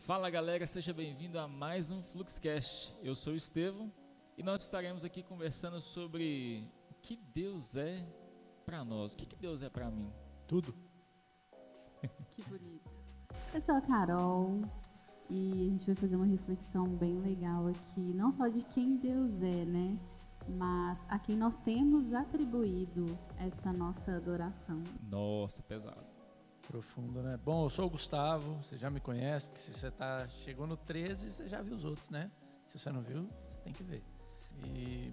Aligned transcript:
Fala 0.00 0.28
galera, 0.28 0.66
seja 0.66 0.92
bem-vindo 0.92 1.38
a 1.38 1.46
mais 1.46 1.90
um 1.90 2.02
Fluxcast. 2.02 2.92
Eu 3.00 3.14
sou 3.14 3.34
o 3.34 3.36
Estevão 3.36 3.92
e 4.36 4.42
nós 4.42 4.62
estaremos 4.62 5.04
aqui 5.04 5.22
conversando 5.22 5.80
sobre 5.80 6.68
o 6.90 6.94
que 6.94 7.16
Deus 7.16 7.76
é 7.76 8.04
para 8.64 8.84
nós. 8.84 9.14
O 9.14 9.16
que, 9.16 9.26
que 9.26 9.36
Deus 9.36 9.62
é 9.62 9.68
para 9.68 9.88
mim? 9.88 10.12
Tudo. 10.48 10.74
Que 12.34 12.42
bonito. 12.44 12.90
Eu 13.54 13.60
sou 13.60 13.76
a 13.76 13.80
Carol 13.80 14.62
e 15.30 15.52
a 15.52 15.70
gente 15.70 15.86
vai 15.86 15.94
fazer 15.94 16.16
uma 16.16 16.26
reflexão 16.26 16.84
bem 16.84 17.20
legal 17.20 17.68
aqui, 17.68 18.12
não 18.14 18.32
só 18.32 18.48
de 18.48 18.62
quem 18.64 18.96
Deus 18.96 19.40
é, 19.42 19.64
né? 19.64 19.96
Mas 20.48 21.04
a 21.08 21.18
quem 21.18 21.36
nós 21.36 21.56
temos 21.56 22.12
atribuído 22.12 23.18
essa 23.36 23.72
nossa 23.72 24.16
adoração. 24.16 24.82
Nossa, 25.08 25.62
pesado. 25.62 26.06
Profundo, 26.66 27.22
né? 27.22 27.36
Bom, 27.36 27.64
eu 27.64 27.70
sou 27.70 27.86
o 27.86 27.90
Gustavo, 27.90 28.54
você 28.62 28.76
já 28.76 28.90
me 28.90 29.00
conhece, 29.00 29.46
porque 29.46 29.60
se 29.60 29.72
você 29.72 29.90
tá, 29.90 30.26
chegou 30.28 30.66
no 30.66 30.76
13, 30.76 31.30
você 31.30 31.48
já 31.48 31.62
viu 31.62 31.76
os 31.76 31.84
outros, 31.84 32.10
né? 32.10 32.30
Se 32.66 32.78
você 32.78 32.90
não 32.90 33.02
viu, 33.02 33.28
você 33.50 33.60
tem 33.62 33.72
que 33.72 33.84
ver. 33.84 34.02
E 34.64 35.12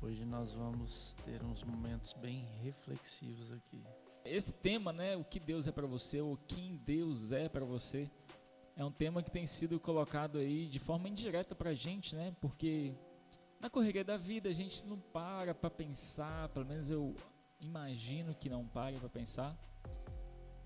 hoje 0.00 0.24
nós 0.24 0.52
vamos 0.52 1.14
ter 1.24 1.42
uns 1.42 1.64
momentos 1.64 2.12
bem 2.14 2.44
reflexivos 2.62 3.50
aqui. 3.52 3.82
Esse 4.24 4.54
tema, 4.54 4.92
né, 4.92 5.16
o 5.16 5.24
que 5.24 5.40
Deus 5.40 5.66
é 5.66 5.72
para 5.72 5.86
você, 5.86 6.20
ou 6.20 6.36
quem 6.46 6.76
Deus 6.76 7.32
é 7.32 7.48
para 7.48 7.64
você, 7.64 8.10
é 8.76 8.84
um 8.84 8.92
tema 8.92 9.22
que 9.22 9.30
tem 9.30 9.46
sido 9.46 9.78
colocado 9.78 10.38
aí 10.38 10.66
de 10.66 10.78
forma 10.78 11.08
indireta 11.08 11.54
pra 11.54 11.74
gente, 11.74 12.14
né? 12.16 12.34
Porque 12.40 12.94
na 13.64 13.70
correria 13.70 14.04
da 14.04 14.18
vida 14.18 14.50
a 14.50 14.52
gente 14.52 14.84
não 14.84 15.00
para 15.00 15.54
para 15.54 15.70
pensar, 15.70 16.50
pelo 16.50 16.66
menos 16.66 16.90
eu 16.90 17.16
imagino 17.58 18.34
que 18.34 18.50
não 18.50 18.68
pare 18.68 18.98
para 18.98 19.08
pensar. 19.08 19.56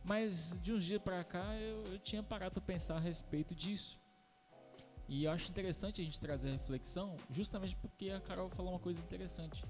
Mas 0.02 0.60
de 0.60 0.72
uns 0.72 0.84
dias 0.84 1.00
para 1.00 1.22
cá 1.22 1.54
eu, 1.54 1.84
eu 1.84 1.98
tinha 2.00 2.24
parado 2.24 2.54
para 2.54 2.60
pensar 2.60 2.96
a 2.96 2.98
respeito 2.98 3.54
disso. 3.54 4.00
E 5.06 5.22
eu 5.22 5.30
acho 5.30 5.48
interessante 5.48 6.00
a 6.00 6.04
gente 6.04 6.18
trazer 6.18 6.48
a 6.48 6.52
reflexão, 6.54 7.16
justamente 7.30 7.76
porque 7.76 8.10
a 8.10 8.20
Carol 8.20 8.50
falou 8.50 8.72
uma 8.72 8.80
coisa 8.80 8.98
interessante. 8.98 9.64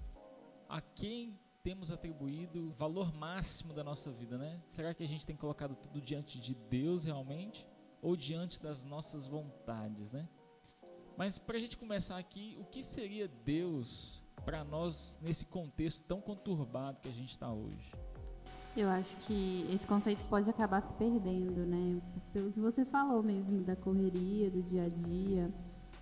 A 0.66 0.80
quem 0.80 1.38
temos 1.62 1.90
atribuído 1.90 2.70
valor 2.78 3.12
máximo 3.12 3.74
da 3.74 3.84
nossa 3.84 4.10
vida, 4.10 4.38
né? 4.38 4.58
Será 4.66 4.94
que 4.94 5.02
a 5.02 5.06
gente 5.06 5.26
tem 5.26 5.36
colocado 5.36 5.76
tudo 5.76 6.00
diante 6.00 6.40
de 6.40 6.54
Deus 6.54 7.04
realmente? 7.04 7.66
Ou 8.00 8.16
diante 8.16 8.58
das 8.58 8.86
nossas 8.86 9.26
vontades, 9.26 10.10
né? 10.10 10.26
Mas 11.18 11.36
para 11.36 11.56
a 11.56 11.60
gente 11.60 11.76
começar 11.76 12.16
aqui, 12.16 12.56
o 12.60 12.64
que 12.64 12.80
seria 12.80 13.28
Deus 13.44 14.22
para 14.44 14.62
nós 14.62 15.18
nesse 15.20 15.44
contexto 15.44 16.04
tão 16.04 16.20
conturbado 16.20 17.00
que 17.02 17.08
a 17.08 17.12
gente 17.12 17.30
está 17.30 17.52
hoje? 17.52 17.90
Eu 18.76 18.88
acho 18.88 19.16
que 19.26 19.66
esse 19.74 19.84
conceito 19.84 20.24
pode 20.26 20.48
acabar 20.48 20.80
se 20.80 20.94
perdendo, 20.94 21.66
né? 21.66 22.00
Pelo 22.32 22.52
que 22.52 22.60
você 22.60 22.84
falou 22.84 23.20
mesmo 23.20 23.64
da 23.64 23.74
correria, 23.74 24.48
do 24.48 24.62
dia 24.62 24.84
a 24.84 24.88
dia. 24.88 25.52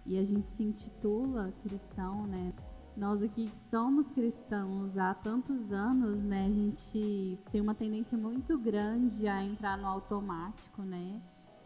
E 0.04 0.18
a 0.18 0.22
gente 0.22 0.50
se 0.50 0.62
intitula 0.62 1.50
cristão, 1.62 2.26
né? 2.26 2.52
Nós 2.94 3.22
aqui 3.22 3.48
que 3.48 3.58
somos 3.70 4.10
cristãos 4.10 4.98
há 4.98 5.14
tantos 5.14 5.72
anos, 5.72 6.18
né? 6.18 6.44
A 6.44 6.52
gente 6.52 7.38
tem 7.50 7.62
uma 7.62 7.74
tendência 7.74 8.18
muito 8.18 8.58
grande 8.58 9.26
a 9.26 9.42
entrar 9.42 9.78
no 9.78 9.86
automático, 9.86 10.82
né? 10.82 11.22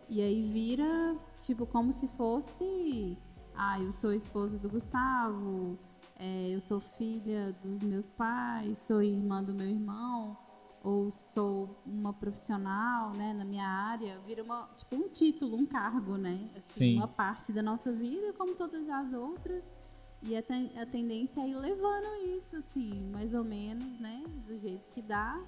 E 0.08 0.20
aí 0.20 0.48
vira, 0.52 1.16
tipo, 1.42 1.66
como 1.66 1.92
se 1.92 2.06
fosse 2.08 3.18
ah, 3.62 3.78
eu 3.78 3.92
sou 3.92 4.10
esposa 4.10 4.58
do 4.58 4.70
Gustavo, 4.70 5.78
é, 6.18 6.48
eu 6.48 6.62
sou 6.62 6.80
filha 6.80 7.54
dos 7.62 7.82
meus 7.82 8.08
pais, 8.08 8.78
sou 8.78 9.02
irmã 9.02 9.44
do 9.44 9.52
meu 9.52 9.68
irmão, 9.68 10.34
ou 10.82 11.12
sou 11.12 11.78
uma 11.84 12.10
profissional, 12.10 13.12
né, 13.12 13.34
na 13.34 13.44
minha 13.44 13.68
área, 13.68 14.18
vira 14.20 14.42
uma, 14.42 14.66
tipo 14.76 14.96
um 14.96 15.10
título, 15.10 15.58
um 15.58 15.66
cargo, 15.66 16.16
né? 16.16 16.48
Assim, 16.56 16.96
uma 16.96 17.06
parte 17.06 17.52
da 17.52 17.62
nossa 17.62 17.92
vida, 17.92 18.32
como 18.32 18.54
todas 18.54 18.88
as 18.88 19.12
outras. 19.12 19.62
E 20.22 20.34
a, 20.34 20.42
ten 20.42 20.70
a 20.78 20.86
tendência 20.86 21.42
é 21.42 21.48
ir 21.48 21.54
levando 21.54 22.16
isso, 22.38 22.56
assim, 22.56 23.10
mais 23.12 23.34
ou 23.34 23.44
menos, 23.44 24.00
né, 24.00 24.24
do 24.46 24.56
jeito 24.56 24.88
que 24.94 25.02
dá. 25.02 25.38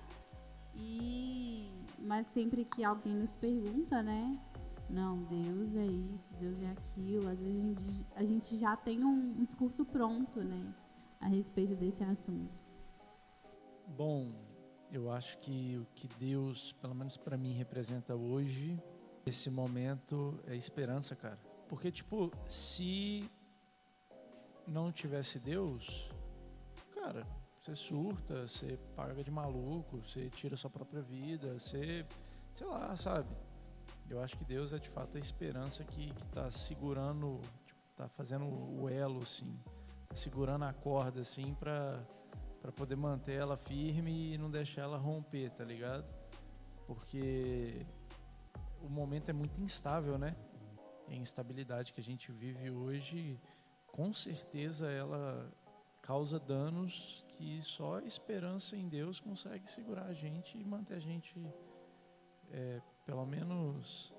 E 0.75 1.71
mas 1.99 2.27
sempre 2.29 2.67
que 2.67 2.85
alguém 2.85 3.15
nos 3.15 3.33
pergunta, 3.33 4.03
né, 4.03 4.39
não, 4.93 5.23
Deus 5.25 5.75
é 5.75 5.87
isso, 5.87 6.37
Deus 6.39 6.61
é 6.61 6.71
aquilo. 6.71 7.27
Às 7.27 7.41
vezes 7.41 7.57
a 7.57 7.63
gente, 7.63 8.07
a 8.15 8.25
gente 8.25 8.59
já 8.59 8.77
tem 8.77 9.03
um, 9.03 9.41
um, 9.41 9.45
discurso 9.45 9.87
pronto, 9.87 10.45
né, 10.45 10.75
a 11.19 11.29
respeito 11.29 11.75
desse 11.75 12.05
assunto. 12.05 12.63
Bom, 13.89 14.31
eu 14.91 15.11
acho 15.11 15.39
que 15.39 15.79
o 15.79 15.87
que 15.95 16.07
Deus, 16.19 16.73
pelo 16.75 16.95
menos 16.95 17.17
para 17.17 17.39
mim, 17.39 17.55
representa 17.55 18.15
hoje, 18.15 18.77
esse 19.25 19.51
momento 19.51 20.39
é 20.47 20.55
esperança, 20.55 21.17
cara. 21.17 21.39
Porque, 21.69 21.91
tipo, 21.91 22.31
se 22.47 23.31
não 24.67 24.93
tivesse 24.93 25.39
Deus, 25.39 26.11
cara, 26.95 27.27
você 27.59 27.75
surta, 27.75 28.47
você 28.47 28.79
paga 28.95 29.25
de 29.25 29.31
maluco, 29.31 30.03
você 30.03 30.29
tira 30.29 30.55
sua 30.55 30.69
própria 30.69 31.01
vida, 31.01 31.59
você, 31.59 32.05
sei 32.53 32.67
lá, 32.67 32.95
sabe? 32.95 33.35
Eu 34.13 34.21
acho 34.21 34.37
que 34.37 34.45
Deus 34.45 34.73
é 34.73 34.79
de 34.79 34.89
fato 34.89 35.17
a 35.17 35.21
esperança 35.21 35.85
que 35.85 36.13
está 36.27 36.51
segurando, 36.51 37.41
está 37.91 38.05
tipo, 38.05 38.17
fazendo 38.17 38.45
o 38.47 38.89
elo, 38.89 39.23
assim, 39.23 39.59
tá 40.09 40.15
segurando 40.15 40.65
a 40.65 40.73
corda, 40.73 41.21
assim, 41.21 41.55
para 41.55 42.05
para 42.61 42.71
poder 42.71 42.95
manter 42.95 43.41
ela 43.41 43.57
firme 43.57 44.35
e 44.35 44.39
não 44.39 44.49
deixar 44.49 44.83
ela 44.83 44.97
romper, 44.97 45.51
tá 45.51 45.65
ligado? 45.65 46.07
Porque 46.87 47.85
o 48.81 48.89
momento 48.89 49.31
é 49.31 49.33
muito 49.33 49.61
instável, 49.61 50.17
né? 50.17 50.37
a 51.09 51.15
instabilidade 51.15 51.93
que 51.93 52.01
a 52.01 52.05
gente 52.05 52.33
vive 52.33 52.71
hoje, 52.71 53.39
com 53.87 54.13
certeza 54.13 54.91
ela 54.91 55.51
causa 56.01 56.39
danos 56.39 57.25
que 57.29 57.61
só 57.63 57.99
a 57.99 58.05
esperança 58.05 58.77
em 58.77 58.89
Deus 58.89 59.21
consegue 59.21 59.69
segurar 59.69 60.07
a 60.07 60.15
gente 60.15 60.59
e 60.59 60.65
manter 60.65 60.95
a 60.95 61.01
gente 61.01 61.35
é, 62.51 62.81
pelo 63.05 63.27
menos 63.27 64.13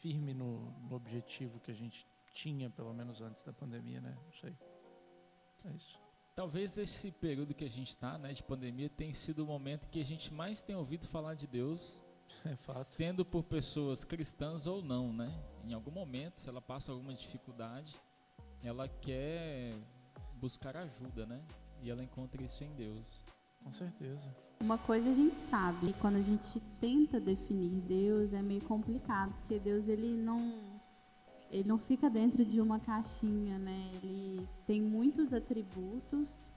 firme 0.00 0.34
no, 0.34 0.70
no, 0.82 0.96
objetivo 0.96 1.58
que 1.60 1.70
a 1.70 1.74
gente 1.74 2.06
tinha, 2.32 2.70
pelo 2.70 2.92
menos 2.92 3.20
antes 3.20 3.42
da 3.42 3.52
pandemia, 3.52 4.00
né? 4.00 4.16
Não 4.24 4.32
sei. 4.32 4.56
É 5.64 5.70
isso. 5.70 5.98
Talvez 6.34 6.76
esse 6.76 7.10
período 7.10 7.54
que 7.54 7.64
a 7.64 7.68
gente 7.68 7.88
está, 7.88 8.18
né, 8.18 8.32
de 8.32 8.42
pandemia, 8.42 8.90
tenha 8.90 9.14
sido 9.14 9.42
o 9.42 9.46
momento 9.46 9.88
que 9.88 10.00
a 10.00 10.04
gente 10.04 10.32
mais 10.32 10.62
tem 10.62 10.76
ouvido 10.76 11.08
falar 11.08 11.34
de 11.34 11.46
Deus, 11.46 11.98
é 12.44 12.56
sendo 12.84 13.24
por 13.24 13.42
pessoas 13.42 14.04
cristãs 14.04 14.66
ou 14.66 14.82
não, 14.82 15.12
né? 15.12 15.32
Em 15.64 15.72
algum 15.72 15.90
momento, 15.90 16.38
se 16.38 16.48
ela 16.48 16.60
passa 16.60 16.92
alguma 16.92 17.14
dificuldade, 17.14 17.98
ela 18.62 18.86
quer 18.88 19.72
buscar 20.34 20.76
ajuda, 20.76 21.24
né? 21.24 21.42
E 21.80 21.90
ela 21.90 22.02
encontra 22.02 22.42
isso 22.42 22.62
em 22.62 22.74
Deus. 22.74 23.22
Com 23.62 23.72
certeza. 23.72 24.45
Uma 24.60 24.78
coisa 24.78 25.10
a 25.10 25.12
gente 25.12 25.36
sabe, 25.36 25.94
quando 26.00 26.16
a 26.16 26.20
gente 26.20 26.60
tenta 26.80 27.20
definir 27.20 27.80
Deus 27.82 28.32
é 28.32 28.40
meio 28.42 28.64
complicado, 28.64 29.32
porque 29.40 29.58
Deus 29.58 29.86
ele 29.88 30.16
não 30.22 30.76
ele 31.50 31.68
não 31.68 31.78
fica 31.78 32.10
dentro 32.10 32.44
de 32.44 32.60
uma 32.60 32.80
caixinha, 32.80 33.58
né? 33.58 33.90
Ele 34.02 34.48
tem 34.66 34.82
muitos 34.82 35.32
atributos, 35.32 36.50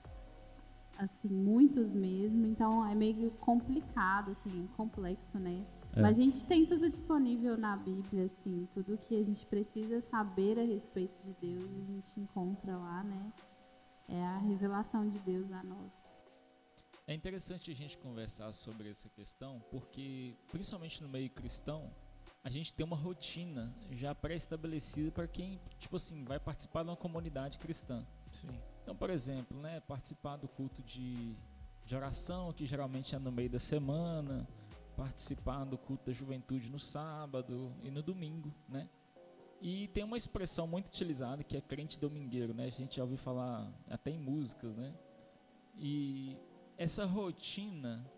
assim, 0.98 1.28
muitos 1.28 1.92
mesmo, 1.92 2.46
então 2.46 2.86
é 2.86 2.94
meio 2.94 3.30
complicado, 3.32 4.32
assim, 4.32 4.68
complexo, 4.76 5.38
né? 5.38 5.64
É. 5.94 6.02
Mas 6.02 6.18
a 6.18 6.22
gente 6.22 6.44
tem 6.44 6.66
tudo 6.66 6.88
disponível 6.88 7.56
na 7.56 7.76
Bíblia, 7.76 8.26
assim, 8.26 8.68
tudo 8.72 8.98
que 8.98 9.16
a 9.16 9.24
gente 9.24 9.46
precisa 9.46 10.00
saber 10.00 10.58
a 10.58 10.64
respeito 10.64 11.16
de 11.24 11.34
Deus, 11.40 11.70
a 11.70 11.92
gente 11.92 12.20
encontra 12.20 12.76
lá, 12.76 13.04
né? 13.04 13.32
É 14.08 14.22
a 14.22 14.38
revelação 14.38 15.08
de 15.08 15.18
Deus 15.20 15.52
a 15.52 15.62
nós. 15.62 15.99
É 17.10 17.12
interessante 17.12 17.72
a 17.72 17.74
gente 17.74 17.98
conversar 17.98 18.52
sobre 18.52 18.88
essa 18.88 19.08
questão, 19.08 19.60
porque 19.68 20.36
principalmente 20.46 21.02
no 21.02 21.08
meio 21.08 21.28
cristão, 21.28 21.92
a 22.44 22.48
gente 22.48 22.72
tem 22.72 22.86
uma 22.86 22.96
rotina 22.96 23.74
já 23.90 24.14
pré-estabelecida 24.14 25.10
para 25.10 25.26
quem, 25.26 25.60
tipo 25.76 25.96
assim, 25.96 26.22
vai 26.22 26.38
participar 26.38 26.84
de 26.84 26.90
uma 26.90 26.96
comunidade 26.96 27.58
cristã. 27.58 28.06
Sim. 28.30 28.56
Então, 28.80 28.94
por 28.94 29.10
exemplo, 29.10 29.58
né, 29.58 29.80
participar 29.80 30.36
do 30.36 30.46
culto 30.46 30.84
de, 30.84 31.34
de 31.84 31.96
oração, 31.96 32.52
que 32.52 32.64
geralmente 32.64 33.12
é 33.12 33.18
no 33.18 33.32
meio 33.32 33.50
da 33.50 33.58
semana, 33.58 34.48
participar 34.96 35.64
do 35.64 35.76
culto 35.76 36.06
da 36.06 36.12
juventude 36.12 36.70
no 36.70 36.78
sábado 36.78 37.74
e 37.82 37.90
no 37.90 38.04
domingo, 38.04 38.54
né? 38.68 38.88
E 39.60 39.88
tem 39.88 40.04
uma 40.04 40.16
expressão 40.16 40.64
muito 40.64 40.86
utilizada 40.86 41.42
que 41.42 41.56
é 41.56 41.60
crente 41.60 41.98
domingueiro, 41.98 42.54
né? 42.54 42.66
A 42.66 42.70
gente 42.70 42.98
já 42.98 43.02
ouviu 43.02 43.18
falar 43.18 43.68
até 43.88 44.12
em 44.12 44.18
músicas, 44.20 44.76
né? 44.76 44.94
E 45.76 46.36
essa 46.80 47.04
rotina 47.04 48.10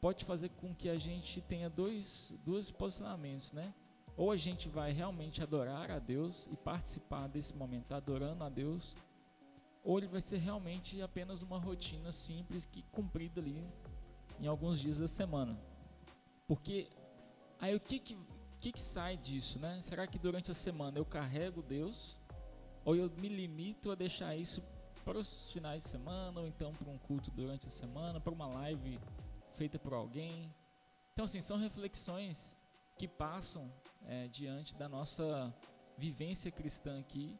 pode 0.00 0.24
fazer 0.24 0.48
com 0.48 0.74
que 0.74 0.88
a 0.88 0.98
gente 0.98 1.40
tenha 1.40 1.70
dois, 1.70 2.34
dois 2.44 2.68
posicionamentos, 2.68 3.52
né? 3.52 3.72
Ou 4.16 4.32
a 4.32 4.36
gente 4.36 4.68
vai 4.68 4.90
realmente 4.90 5.40
adorar 5.40 5.92
a 5.92 6.00
Deus 6.00 6.48
e 6.50 6.56
participar 6.56 7.28
desse 7.28 7.54
momento 7.54 7.92
adorando 7.92 8.42
a 8.42 8.48
Deus, 8.48 8.96
ou 9.84 9.96
ele 9.96 10.08
vai 10.08 10.20
ser 10.20 10.38
realmente 10.38 11.00
apenas 11.00 11.40
uma 11.40 11.56
rotina 11.56 12.10
simples 12.10 12.64
que 12.64 12.82
cumprida 12.90 13.40
ali 13.40 13.64
em 14.40 14.48
alguns 14.48 14.80
dias 14.80 14.98
da 14.98 15.06
semana. 15.06 15.56
Porque 16.48 16.88
aí 17.60 17.76
o 17.76 17.80
que 17.80 18.00
que, 18.00 18.18
que 18.60 18.72
que 18.72 18.80
sai 18.80 19.16
disso, 19.16 19.60
né? 19.60 19.80
Será 19.82 20.04
que 20.08 20.18
durante 20.18 20.50
a 20.50 20.54
semana 20.54 20.98
eu 20.98 21.04
carrego 21.04 21.62
Deus 21.62 22.18
ou 22.84 22.96
eu 22.96 23.08
me 23.20 23.28
limito 23.28 23.92
a 23.92 23.94
deixar 23.94 24.34
isso 24.34 24.60
para 25.04 25.18
os 25.18 25.52
finais 25.52 25.82
de 25.82 25.88
semana 25.90 26.40
ou 26.40 26.46
então 26.46 26.72
para 26.72 26.90
um 26.90 26.98
culto 26.98 27.30
durante 27.30 27.68
a 27.68 27.70
semana, 27.70 28.20
para 28.20 28.32
uma 28.32 28.46
live 28.46 28.98
feita 29.54 29.78
por 29.78 29.92
alguém? 29.92 30.52
Então 31.12 31.26
assim, 31.26 31.40
são 31.40 31.58
reflexões 31.58 32.56
que 32.96 33.06
passam 33.06 33.70
é, 34.06 34.28
diante 34.28 34.74
da 34.74 34.88
nossa 34.88 35.54
vivência 35.96 36.50
cristã 36.50 36.98
aqui 36.98 37.36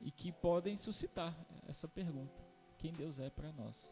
e 0.00 0.10
que 0.10 0.32
podem 0.32 0.76
suscitar 0.76 1.36
essa 1.66 1.88
pergunta: 1.88 2.42
quem 2.78 2.92
Deus 2.92 3.18
é 3.18 3.30
para 3.30 3.52
nós? 3.52 3.90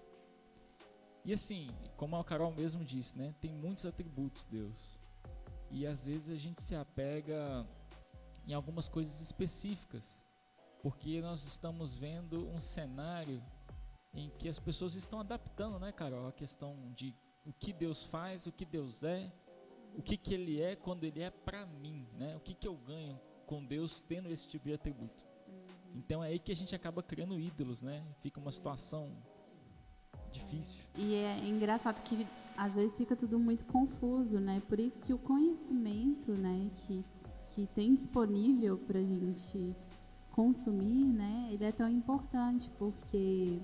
E 1.24 1.32
assim, 1.32 1.68
como 1.96 2.16
a 2.16 2.24
Carol 2.24 2.52
mesmo 2.52 2.84
disse, 2.84 3.16
né, 3.16 3.34
tem 3.40 3.52
muitos 3.52 3.84
atributos 3.84 4.46
Deus. 4.46 4.98
E 5.70 5.86
às 5.86 6.06
vezes 6.06 6.30
a 6.30 6.36
gente 6.36 6.62
se 6.62 6.74
apega 6.74 7.66
em 8.46 8.54
algumas 8.54 8.88
coisas 8.88 9.20
específicas, 9.20 10.22
porque 10.82 11.20
nós 11.20 11.44
estamos 11.44 11.94
vendo 11.94 12.48
um 12.48 12.60
cenário 12.60 13.42
em 14.12 14.30
que 14.30 14.48
as 14.48 14.58
pessoas 14.58 14.94
estão 14.94 15.20
adaptando, 15.20 15.78
né, 15.78 15.92
Carol, 15.92 16.26
a 16.26 16.32
questão 16.32 16.92
de 16.94 17.14
o 17.44 17.52
que 17.52 17.72
Deus 17.72 18.04
faz, 18.04 18.46
o 18.46 18.52
que 18.52 18.64
Deus 18.64 19.02
é, 19.02 19.32
o 19.96 20.02
que, 20.02 20.16
que 20.16 20.34
Ele 20.34 20.60
é 20.60 20.76
quando 20.76 21.04
Ele 21.04 21.20
é 21.20 21.30
para 21.30 21.66
mim, 21.66 22.06
né? 22.16 22.36
O 22.36 22.40
que, 22.40 22.54
que 22.54 22.66
eu 22.66 22.76
ganho 22.76 23.18
com 23.46 23.64
Deus 23.64 24.02
tendo 24.02 24.30
esse 24.30 24.46
tipo 24.46 24.68
de 24.68 24.74
atributo. 24.74 25.24
Então 25.94 26.22
é 26.22 26.28
aí 26.28 26.38
que 26.38 26.52
a 26.52 26.56
gente 26.56 26.74
acaba 26.74 27.02
criando 27.02 27.38
ídolos, 27.40 27.82
né? 27.82 28.04
Fica 28.20 28.38
uma 28.38 28.52
situação 28.52 29.10
difícil. 30.30 30.84
E 30.96 31.14
é 31.14 31.38
engraçado 31.40 32.02
que 32.02 32.26
às 32.56 32.74
vezes 32.74 32.96
fica 32.96 33.16
tudo 33.16 33.38
muito 33.38 33.64
confuso, 33.64 34.38
né? 34.38 34.62
Por 34.68 34.78
isso 34.78 35.00
que 35.00 35.12
o 35.12 35.18
conhecimento, 35.18 36.32
né, 36.32 36.70
que, 36.86 37.04
que 37.48 37.66
tem 37.74 37.94
disponível 37.94 38.78
para 38.78 39.00
a 39.00 39.04
gente 39.04 39.74
consumir, 40.40 41.04
né, 41.04 41.50
ele 41.50 41.64
é 41.64 41.70
tão 41.70 41.86
importante, 41.86 42.70
porque 42.78 43.60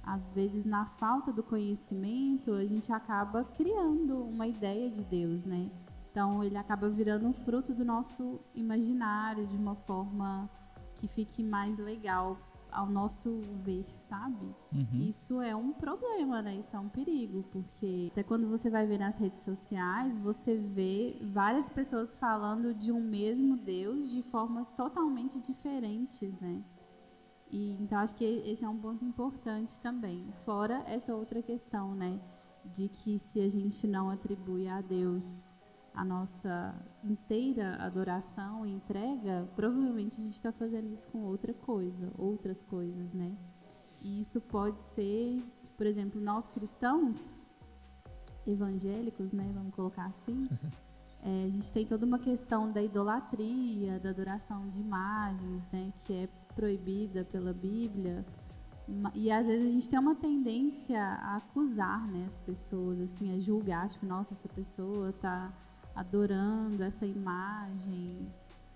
às 0.00 0.32
vezes 0.32 0.64
na 0.64 0.86
falta 0.86 1.32
do 1.32 1.42
conhecimento 1.42 2.52
a 2.52 2.64
gente 2.64 2.92
acaba 2.92 3.42
criando 3.42 4.22
uma 4.22 4.46
ideia 4.46 4.88
de 4.88 5.02
Deus, 5.02 5.44
né? 5.44 5.68
Então 6.10 6.44
ele 6.44 6.56
acaba 6.56 6.88
virando 6.88 7.26
um 7.26 7.32
fruto 7.32 7.74
do 7.74 7.84
nosso 7.84 8.38
imaginário 8.54 9.44
de 9.48 9.56
uma 9.56 9.74
forma 9.74 10.48
que 10.94 11.08
fique 11.08 11.42
mais 11.42 11.76
legal 11.78 12.38
ao 12.74 12.86
nosso 12.86 13.40
ver, 13.62 13.86
sabe? 14.08 14.44
Uhum. 14.72 15.00
Isso 15.08 15.40
é 15.40 15.54
um 15.54 15.72
problema, 15.72 16.42
né? 16.42 16.56
Isso 16.56 16.74
é 16.76 16.78
um 16.78 16.88
perigo, 16.88 17.44
porque 17.52 18.08
até 18.12 18.22
quando 18.22 18.48
você 18.48 18.68
vai 18.68 18.86
ver 18.86 18.98
nas 18.98 19.16
redes 19.16 19.42
sociais, 19.44 20.18
você 20.18 20.56
vê 20.56 21.16
várias 21.22 21.68
pessoas 21.68 22.16
falando 22.16 22.74
de 22.74 22.90
um 22.90 23.00
mesmo 23.00 23.56
Deus 23.56 24.10
de 24.10 24.22
formas 24.22 24.68
totalmente 24.70 25.40
diferentes, 25.40 26.32
né? 26.40 26.62
E, 27.50 27.74
então 27.80 27.98
acho 27.98 28.16
que 28.16 28.24
esse 28.24 28.64
é 28.64 28.68
um 28.68 28.78
ponto 28.78 29.04
importante 29.04 29.78
também. 29.78 30.26
Fora 30.44 30.82
essa 30.86 31.14
outra 31.14 31.40
questão, 31.40 31.94
né? 31.94 32.20
De 32.64 32.88
que 32.88 33.18
se 33.18 33.40
a 33.40 33.48
gente 33.48 33.86
não 33.86 34.10
atribui 34.10 34.66
a 34.66 34.80
Deus 34.80 35.53
a 35.94 36.04
nossa 36.04 36.74
inteira 37.04 37.76
adoração 37.76 38.66
e 38.66 38.72
entrega, 38.72 39.48
provavelmente 39.54 40.20
a 40.20 40.24
gente 40.24 40.34
está 40.34 40.50
fazendo 40.50 40.92
isso 40.92 41.06
com 41.08 41.22
outra 41.22 41.54
coisa, 41.54 42.10
outras 42.18 42.60
coisas, 42.62 43.12
né? 43.12 43.32
E 44.02 44.20
isso 44.20 44.40
pode 44.40 44.82
ser, 44.94 45.42
por 45.76 45.86
exemplo, 45.86 46.20
nós 46.20 46.46
cristãos 46.48 47.38
evangélicos, 48.46 49.32
né? 49.32 49.50
Vamos 49.54 49.74
colocar 49.74 50.06
assim. 50.06 50.44
É, 51.26 51.44
a 51.44 51.48
gente 51.48 51.72
tem 51.72 51.86
toda 51.86 52.04
uma 52.04 52.18
questão 52.18 52.70
da 52.70 52.82
idolatria, 52.82 53.98
da 53.98 54.10
adoração 54.10 54.68
de 54.68 54.78
imagens, 54.78 55.62
né? 55.72 55.90
Que 56.02 56.12
é 56.12 56.28
proibida 56.54 57.24
pela 57.24 57.52
Bíblia. 57.52 58.26
E 59.14 59.30
às 59.30 59.46
vezes 59.46 59.66
a 59.66 59.72
gente 59.72 59.88
tem 59.88 59.98
uma 59.98 60.14
tendência 60.14 61.00
a 61.00 61.36
acusar 61.36 62.06
né, 62.08 62.26
as 62.26 62.36
pessoas, 62.36 63.00
assim, 63.00 63.34
a 63.34 63.38
julgar, 63.38 63.88
tipo, 63.88 64.04
nossa, 64.04 64.34
essa 64.34 64.48
pessoa 64.50 65.08
está 65.08 65.50
adorando 65.94 66.82
essa 66.82 67.06
imagem, 67.06 68.26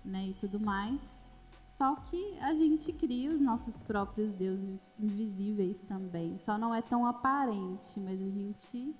né, 0.03 0.27
e 0.27 0.33
tudo 0.35 0.59
mais. 0.59 1.23
Só 1.67 1.95
que 1.95 2.37
a 2.39 2.53
gente 2.53 2.91
cria 2.91 3.31
os 3.33 3.39
nossos 3.39 3.79
próprios 3.79 4.33
deuses 4.33 4.81
invisíveis 4.99 5.79
também. 5.81 6.37
Só 6.39 6.57
não 6.57 6.75
é 6.75 6.81
tão 6.81 7.05
aparente, 7.05 7.99
mas 7.99 8.21
a 8.21 8.29
gente 8.29 8.93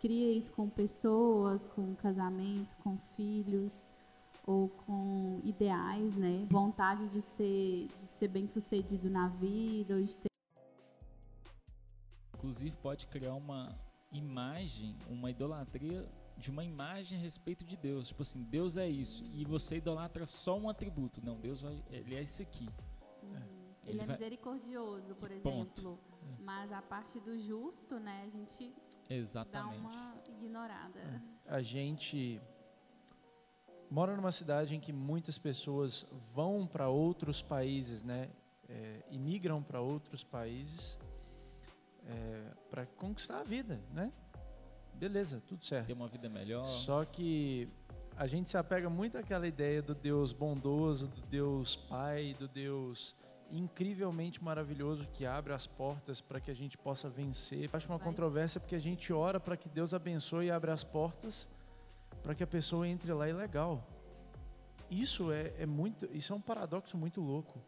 cria 0.00 0.32
isso 0.32 0.52
com 0.52 0.68
pessoas, 0.68 1.68
com 1.68 1.94
casamento, 1.94 2.76
com 2.78 2.96
filhos 3.16 3.94
ou 4.46 4.68
com 4.68 5.40
ideais, 5.44 6.14
né? 6.16 6.46
Vontade 6.48 7.08
de 7.08 7.20
ser, 7.20 7.88
de 7.88 8.06
ser 8.06 8.28
bem 8.28 8.46
sucedido 8.46 9.10
na 9.10 9.28
vida, 9.28 9.96
ou 9.96 10.02
de 10.02 10.16
ter 10.16 10.30
Inclusive 12.34 12.76
pode 12.76 13.06
criar 13.08 13.34
uma 13.34 13.76
imagem, 14.12 14.96
uma 15.08 15.30
idolatria 15.30 16.08
de 16.36 16.50
uma 16.50 16.64
imagem 16.64 17.18
a 17.18 17.20
respeito 17.20 17.64
de 17.64 17.76
Deus. 17.76 18.08
Tipo 18.08 18.22
assim, 18.22 18.42
Deus 18.42 18.76
é 18.76 18.88
isso. 18.88 19.24
E 19.32 19.44
você 19.44 19.76
idolatra 19.76 20.26
só 20.26 20.58
um 20.58 20.68
atributo. 20.68 21.20
Não, 21.24 21.38
Deus 21.38 21.62
vai, 21.62 21.82
ele 21.90 22.14
é 22.14 22.22
isso 22.22 22.42
aqui. 22.42 22.68
Uhum. 23.22 23.36
Ele, 23.36 23.92
ele, 23.92 24.00
é 24.00 24.04
vai... 24.04 24.16
misericordioso, 24.16 25.14
por 25.14 25.30
exemplo. 25.30 25.98
É. 26.22 26.42
Mas 26.42 26.72
a 26.72 26.82
parte 26.82 27.18
do 27.20 27.38
justo, 27.38 27.98
né, 27.98 28.24
a 28.26 28.28
gente 28.28 28.74
Exatamente. 29.08 29.80
dá 29.80 29.88
uma 29.88 30.14
ignorada. 30.28 30.98
É. 30.98 31.20
A 31.46 31.62
gente 31.62 32.40
mora 33.90 34.16
numa 34.16 34.32
cidade 34.32 34.74
em 34.74 34.80
que 34.80 34.92
muitas 34.92 35.38
pessoas 35.38 36.04
vão 36.34 36.66
para 36.66 36.88
outros 36.88 37.42
países, 37.42 38.02
né? 38.02 38.30
É, 38.68 39.04
imigram 39.10 39.62
para 39.62 39.80
outros 39.80 40.24
países 40.24 40.98
é, 42.06 42.52
para 42.68 42.86
conquistar 42.86 43.40
a 43.40 43.42
vida, 43.44 43.80
né? 43.92 44.12
Beleza, 44.98 45.42
tudo 45.46 45.64
certo. 45.64 45.86
Ter 45.86 45.92
uma 45.92 46.08
vida 46.08 46.28
melhor. 46.28 46.64
Só 46.66 47.04
que 47.04 47.68
a 48.16 48.26
gente 48.26 48.48
se 48.50 48.56
apega 48.56 48.88
muito 48.88 49.18
àquela 49.18 49.46
ideia 49.46 49.82
do 49.82 49.94
Deus 49.94 50.32
bondoso, 50.32 51.08
do 51.08 51.20
Deus 51.22 51.76
Pai, 51.76 52.34
do 52.38 52.48
Deus 52.48 53.14
incrivelmente 53.50 54.42
maravilhoso 54.42 55.06
que 55.12 55.24
abre 55.24 55.52
as 55.52 55.66
portas 55.66 56.20
para 56.20 56.40
que 56.40 56.50
a 56.50 56.54
gente 56.54 56.76
possa 56.76 57.08
vencer. 57.08 57.70
Acho 57.72 57.88
uma 57.88 57.98
controvérsia 57.98 58.60
porque 58.60 58.74
a 58.74 58.80
gente 58.80 59.12
ora 59.12 59.38
para 59.38 59.56
que 59.56 59.68
Deus 59.68 59.94
abençoe 59.94 60.46
e 60.46 60.50
abra 60.50 60.72
as 60.72 60.82
portas 60.82 61.48
para 62.22 62.34
que 62.34 62.42
a 62.42 62.46
pessoa 62.46 62.88
entre 62.88 63.12
lá 63.12 63.28
e 63.28 63.32
legal. 63.32 63.86
Isso 64.90 65.30
é, 65.30 65.52
é 65.58 65.66
muito, 65.66 66.08
isso 66.12 66.32
é 66.32 66.36
um 66.36 66.40
paradoxo 66.40 66.96
muito 66.96 67.20
louco, 67.20 67.60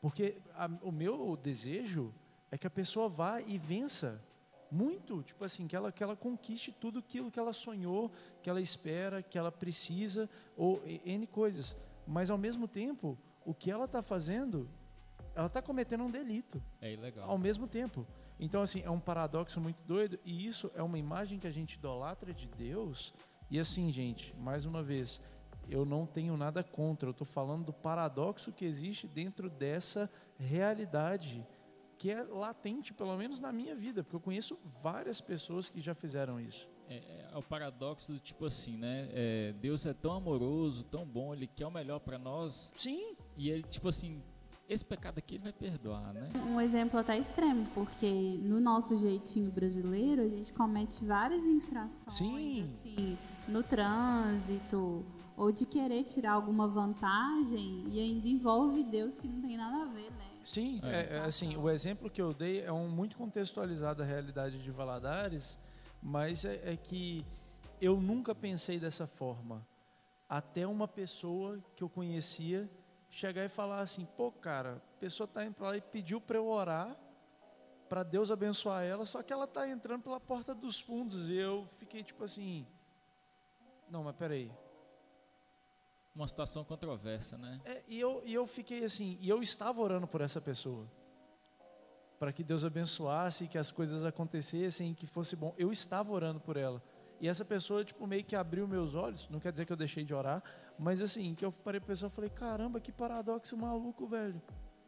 porque 0.00 0.38
a, 0.54 0.70
o 0.82 0.92
meu 0.92 1.36
desejo 1.36 2.14
é 2.50 2.58
que 2.58 2.66
a 2.66 2.70
pessoa 2.70 3.08
vá 3.08 3.40
e 3.40 3.58
vença 3.58 4.22
muito, 4.70 5.22
tipo 5.22 5.44
assim, 5.44 5.66
que 5.66 5.74
ela, 5.74 5.90
que 5.90 6.02
ela 6.02 6.14
conquiste 6.14 6.72
tudo 6.72 7.00
aquilo 7.00 7.30
que 7.30 7.38
ela 7.38 7.52
sonhou, 7.52 8.10
que 8.42 8.48
ela 8.48 8.60
espera, 8.60 9.22
que 9.22 9.36
ela 9.36 9.50
precisa, 9.50 10.28
ou 10.56 10.80
N 10.86 11.26
coisas. 11.26 11.76
Mas 12.06 12.30
ao 12.30 12.38
mesmo 12.38 12.68
tempo, 12.68 13.18
o 13.44 13.52
que 13.52 13.70
ela 13.70 13.86
está 13.86 14.02
fazendo, 14.02 14.68
ela 15.34 15.46
está 15.46 15.60
cometendo 15.60 16.04
um 16.04 16.10
delito. 16.10 16.62
É 16.80 16.92
ilegal. 16.92 17.28
Ao 17.28 17.38
mesmo 17.38 17.66
tempo. 17.66 18.06
Então, 18.38 18.62
assim, 18.62 18.82
é 18.82 18.90
um 18.90 19.00
paradoxo 19.00 19.60
muito 19.60 19.82
doido, 19.84 20.18
e 20.24 20.46
isso 20.46 20.70
é 20.74 20.82
uma 20.82 20.98
imagem 20.98 21.38
que 21.38 21.46
a 21.46 21.50
gente 21.50 21.74
idolatra 21.74 22.32
de 22.32 22.48
Deus. 22.48 23.12
E 23.50 23.58
assim, 23.58 23.92
gente, 23.92 24.34
mais 24.36 24.64
uma 24.64 24.82
vez, 24.82 25.20
eu 25.68 25.84
não 25.84 26.06
tenho 26.06 26.36
nada 26.36 26.62
contra, 26.62 27.08
eu 27.08 27.12
estou 27.12 27.26
falando 27.26 27.66
do 27.66 27.72
paradoxo 27.72 28.52
que 28.52 28.64
existe 28.64 29.06
dentro 29.06 29.50
dessa 29.50 30.10
realidade 30.38 31.46
que 32.00 32.10
é 32.10 32.22
latente, 32.22 32.94
pelo 32.94 33.14
menos 33.14 33.40
na 33.40 33.52
minha 33.52 33.76
vida, 33.76 34.02
porque 34.02 34.16
eu 34.16 34.20
conheço 34.20 34.58
várias 34.82 35.20
pessoas 35.20 35.68
que 35.68 35.82
já 35.82 35.94
fizeram 35.94 36.40
isso. 36.40 36.66
É, 36.88 36.94
é, 36.94 37.30
é 37.30 37.36
o 37.36 37.42
paradoxo 37.42 38.14
do 38.14 38.18
tipo 38.18 38.46
assim, 38.46 38.78
né? 38.78 39.10
É, 39.12 39.52
Deus 39.60 39.84
é 39.84 39.92
tão 39.92 40.14
amoroso, 40.14 40.82
tão 40.84 41.04
bom, 41.04 41.34
Ele 41.34 41.46
quer 41.46 41.66
o 41.66 41.70
melhor 41.70 42.00
para 42.00 42.18
nós. 42.18 42.72
Sim. 42.78 43.14
E 43.36 43.50
Ele, 43.50 43.62
tipo 43.64 43.86
assim, 43.88 44.22
esse 44.66 44.82
pecado 44.82 45.18
aqui 45.18 45.34
Ele 45.34 45.44
vai 45.44 45.52
perdoar, 45.52 46.14
né? 46.14 46.30
Um 46.48 46.58
exemplo 46.58 46.98
até 46.98 47.18
extremo, 47.18 47.66
porque 47.74 48.10
no 48.40 48.58
nosso 48.60 48.96
jeitinho 48.96 49.50
brasileiro, 49.50 50.22
a 50.22 50.28
gente 50.28 50.54
comete 50.54 51.04
várias 51.04 51.44
infrações, 51.44 52.16
Sim. 52.16 52.62
assim, 52.62 53.18
no 53.46 53.62
trânsito, 53.62 55.04
ou 55.36 55.52
de 55.52 55.66
querer 55.66 56.04
tirar 56.04 56.32
alguma 56.32 56.66
vantagem 56.66 57.84
e 57.88 58.00
ainda 58.00 58.26
envolve 58.26 58.84
Deus 58.84 59.18
que 59.18 59.28
não 59.28 59.42
tem 59.42 59.58
nada 59.58 59.82
a 59.82 59.84
ver, 59.84 60.10
né? 60.12 60.29
Sim, 60.44 60.80
é. 60.84 61.16
É, 61.16 61.18
assim, 61.20 61.56
o 61.56 61.68
exemplo 61.68 62.10
que 62.10 62.20
eu 62.20 62.32
dei 62.32 62.62
é 62.62 62.72
um 62.72 62.88
muito 62.88 63.16
contextualizado 63.16 64.02
à 64.02 64.06
realidade 64.06 64.58
de 64.58 64.70
Valadares, 64.70 65.58
mas 66.02 66.44
é, 66.44 66.72
é 66.72 66.76
que 66.76 67.24
eu 67.80 68.00
nunca 68.00 68.34
pensei 68.34 68.78
dessa 68.78 69.06
forma. 69.06 69.66
Até 70.28 70.66
uma 70.66 70.86
pessoa 70.86 71.58
que 71.76 71.82
eu 71.82 71.88
conhecia 71.88 72.70
chegar 73.08 73.44
e 73.44 73.48
falar 73.48 73.80
assim: 73.80 74.04
pô, 74.16 74.30
cara, 74.30 74.82
a 74.96 75.00
pessoa 75.00 75.26
está 75.26 75.44
indo 75.44 75.54
para 75.54 75.68
lá 75.68 75.76
e 75.76 75.80
pediu 75.80 76.20
para 76.20 76.36
eu 76.38 76.46
orar 76.46 76.96
para 77.90 78.04
Deus 78.04 78.30
abençoar 78.30 78.84
ela, 78.84 79.04
só 79.04 79.20
que 79.20 79.32
ela 79.32 79.46
está 79.46 79.68
entrando 79.68 80.02
pela 80.02 80.20
porta 80.20 80.54
dos 80.54 80.80
fundos 80.80 81.28
e 81.28 81.34
eu 81.34 81.66
fiquei 81.80 82.04
tipo 82.04 82.22
assim, 82.22 82.64
não, 83.90 84.04
mas 84.04 84.14
peraí. 84.14 84.52
Uma 86.14 86.26
situação 86.26 86.64
controversa, 86.64 87.38
né? 87.38 87.60
É, 87.64 87.82
e, 87.86 87.98
eu, 87.98 88.22
e 88.24 88.34
eu 88.34 88.46
fiquei 88.46 88.84
assim, 88.84 89.16
e 89.20 89.28
eu 89.28 89.42
estava 89.42 89.80
orando 89.80 90.06
por 90.06 90.20
essa 90.20 90.40
pessoa, 90.40 90.90
para 92.18 92.32
que 92.32 92.42
Deus 92.42 92.64
abençoasse, 92.64 93.46
que 93.46 93.56
as 93.56 93.70
coisas 93.70 94.04
acontecessem, 94.04 94.92
que 94.94 95.06
fosse 95.06 95.36
bom. 95.36 95.54
Eu 95.56 95.70
estava 95.70 96.12
orando 96.12 96.40
por 96.40 96.56
ela. 96.56 96.82
E 97.20 97.28
essa 97.28 97.44
pessoa, 97.44 97.84
tipo, 97.84 98.06
meio 98.06 98.24
que 98.24 98.34
abriu 98.34 98.66
meus 98.66 98.94
olhos, 98.94 99.28
não 99.28 99.38
quer 99.38 99.52
dizer 99.52 99.66
que 99.66 99.72
eu 99.72 99.76
deixei 99.76 100.04
de 100.04 100.14
orar, 100.14 100.42
mas 100.78 101.02
assim, 101.02 101.34
que 101.34 101.44
eu 101.44 101.52
parei 101.52 101.80
para 101.80 101.92
e 101.92 102.10
falei, 102.10 102.30
caramba, 102.30 102.80
que 102.80 102.90
paradoxo 102.90 103.56
maluco, 103.56 104.06
velho. 104.06 104.40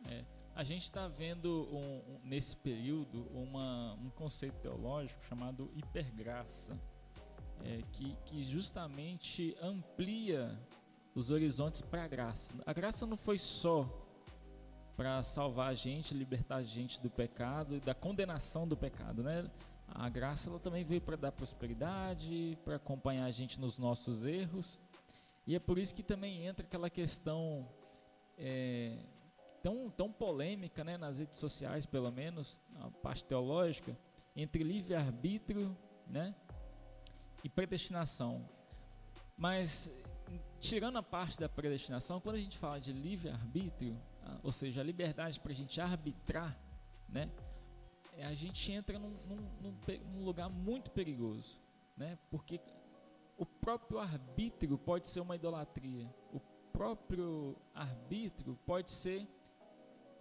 É. 0.09 0.25
A 0.55 0.64
gente 0.64 0.83
está 0.83 1.09
vendo 1.09 1.69
um, 1.73 2.14
um, 2.14 2.21
nesse 2.25 2.55
período 2.57 3.26
uma, 3.33 3.95
um 3.95 4.11
conceito 4.11 4.59
teológico 4.61 5.25
chamado 5.25 5.71
hipergraça, 5.75 6.79
é, 7.64 7.83
que, 7.93 8.14
que 8.26 8.45
justamente 8.45 9.57
amplia 9.62 10.59
os 11.14 11.31
horizontes 11.31 11.81
para 11.81 12.04
a 12.04 12.09
graça. 12.09 12.50
A 12.64 12.73
graça 12.73 13.07
não 13.07 13.16
foi 13.16 13.38
só 13.38 13.88
para 14.97 15.23
salvar 15.23 15.71
a 15.71 15.75
gente, 15.75 16.14
libertar 16.14 16.57
a 16.57 16.62
gente 16.62 17.00
do 17.00 17.11
pecado 17.11 17.76
e 17.76 17.81
da 17.81 17.95
condenação 17.95 18.66
do 18.66 18.76
pecado, 18.76 19.23
né? 19.23 19.50
A 19.88 20.09
graça 20.09 20.49
ela 20.49 20.59
também 20.59 20.85
veio 20.85 21.00
para 21.00 21.16
dar 21.16 21.33
prosperidade, 21.33 22.59
para 22.64 22.76
acompanhar 22.76 23.26
a 23.26 23.31
gente 23.31 23.61
nos 23.61 23.78
nossos 23.78 24.25
erros. 24.25 24.81
E 25.47 25.54
é 25.54 25.59
por 25.59 25.78
isso 25.78 25.95
que 25.95 26.02
também 26.02 26.47
entra 26.47 26.64
aquela 26.64 26.88
questão 26.88 27.69
é, 28.38 28.97
tão, 29.62 29.90
tão 29.90 30.11
polêmica 30.11 30.83
né, 30.83 30.97
nas 30.97 31.19
redes 31.19 31.38
sociais, 31.38 31.85
pelo 31.85 32.11
menos, 32.11 32.61
a 32.76 32.90
parte 32.90 33.25
teológica, 33.25 33.97
entre 34.35 34.62
livre-arbítrio 34.62 35.76
né, 36.07 36.35
e 37.45 37.49
predestinação. 37.49 38.49
Mas, 39.37 39.90
tirando 40.62 40.97
a 40.97 41.02
parte 41.02 41.40
da 41.40 41.49
predestinação, 41.49 42.21
quando 42.21 42.37
a 42.37 42.38
gente 42.38 42.57
fala 42.57 42.81
de 42.81 42.92
livre-arbítrio, 42.92 44.00
ou 44.45 44.52
seja, 44.52 44.81
a 44.81 44.85
liberdade 44.85 45.40
para 45.40 45.50
a 45.50 45.54
gente 45.54 45.81
arbitrar, 45.81 46.57
né, 47.09 47.28
é, 48.12 48.25
a 48.25 48.33
gente 48.33 48.71
entra 48.71 48.97
num, 48.97 49.11
num, 49.26 49.76
num, 50.04 50.25
lugar 50.25 50.49
muito 50.49 50.92
perigoso, 50.92 51.61
né, 51.97 52.16
porque 52.31 52.61
o 53.37 53.45
próprio 53.45 53.99
arbítrio 53.99 54.78
pode 54.78 55.09
ser 55.09 55.19
uma 55.21 55.35
idolatria, 55.35 56.09
o 56.33 56.38
próprio 56.73 57.57
arbítrio 57.75 58.57
pode 58.64 58.92
ser 58.92 59.26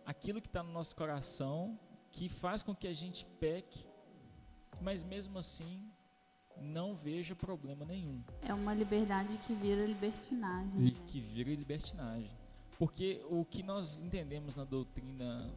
aquilo 0.03 0.41
que 0.41 0.48
está 0.48 0.63
no 0.63 0.71
nosso 0.71 0.95
coração 0.95 1.79
que 2.10 2.27
faz 2.27 2.63
com 2.63 2.75
que 2.75 2.88
a 2.88 2.93
gente 2.93 3.27
peque, 3.39 3.88
mas 4.81 5.03
mesmo 5.03 5.38
assim 5.38 5.93
não 6.60 6.96
veja 6.96 7.36
problema 7.36 7.86
nenhum. 7.86 8.24
É 8.41 8.53
uma 8.53 8.74
liberdade 8.74 9.38
que 9.46 9.53
vira 9.53 9.86
libertinagem. 9.86 10.79
Né? 10.79 10.93
Que 11.08 11.20
vira 11.20 11.50
libertinagem. 11.50 12.31
Porque 12.77 13.24
o 13.29 13.46
que 13.46 13.62
nós 13.62 14.01
entendemos 14.01 14.55
na 14.55 14.63
doutrina, 14.63 15.53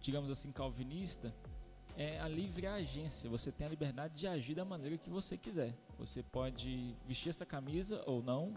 digamos 0.00 0.30
assim, 0.30 0.50
calvinista, 0.50 1.34
é 1.96 2.20
a 2.20 2.28
livre 2.28 2.66
agência. 2.66 3.28
Você 3.30 3.52
tem 3.52 3.66
a 3.66 3.70
liberdade 3.70 4.18
de 4.18 4.26
agir 4.26 4.54
da 4.54 4.64
maneira 4.64 4.96
que 4.96 5.10
você 5.10 5.36
quiser. 5.36 5.74
Você 5.98 6.22
pode 6.22 6.96
vestir 7.06 7.30
essa 7.30 7.46
camisa 7.46 8.02
ou 8.06 8.22
não, 8.22 8.54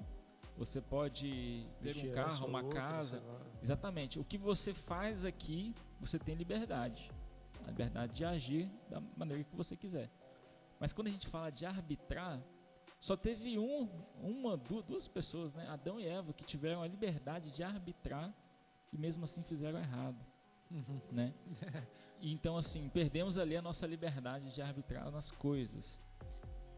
você 0.57 0.81
pode 0.81 1.67
ter 1.81 1.95
um 1.97 2.11
carro, 2.13 2.47
uma 2.47 2.63
outra, 2.63 2.81
casa. 2.81 3.23
Exatamente. 3.61 4.19
O 4.19 4.23
que 4.23 4.37
você 4.37 4.73
faz 4.73 5.23
aqui, 5.23 5.75
você 5.99 6.17
tem 6.17 6.33
liberdade. 6.35 7.11
A 7.63 7.69
liberdade 7.69 8.13
de 8.13 8.25
agir 8.25 8.71
da 8.89 9.01
maneira 9.15 9.43
que 9.43 9.55
você 9.55 9.75
quiser. 9.75 10.09
Mas 10.79 10.93
quando 10.93 11.07
a 11.07 11.11
gente 11.11 11.27
fala 11.27 11.49
de 11.49 11.65
arbitrar, 11.65 12.41
só 12.99 13.15
teve 13.15 13.59
um, 13.59 13.89
uma, 14.21 14.57
duas 14.57 15.07
pessoas, 15.07 15.53
né? 15.53 15.67
Adão 15.67 15.99
e 15.99 16.07
Eva, 16.07 16.33
que 16.33 16.43
tiveram 16.43 16.81
a 16.81 16.87
liberdade 16.87 17.51
de 17.51 17.63
arbitrar 17.63 18.33
e 18.91 18.97
mesmo 18.97 19.23
assim 19.25 19.43
fizeram 19.43 19.79
errado. 19.79 20.25
Uhum. 20.71 20.99
Né? 21.11 21.33
então, 22.21 22.57
assim, 22.57 22.89
perdemos 22.89 23.37
ali 23.37 23.55
a 23.55 23.61
nossa 23.61 23.85
liberdade 23.85 24.53
de 24.53 24.61
arbitrar 24.61 25.11
nas 25.11 25.31
coisas. 25.31 25.99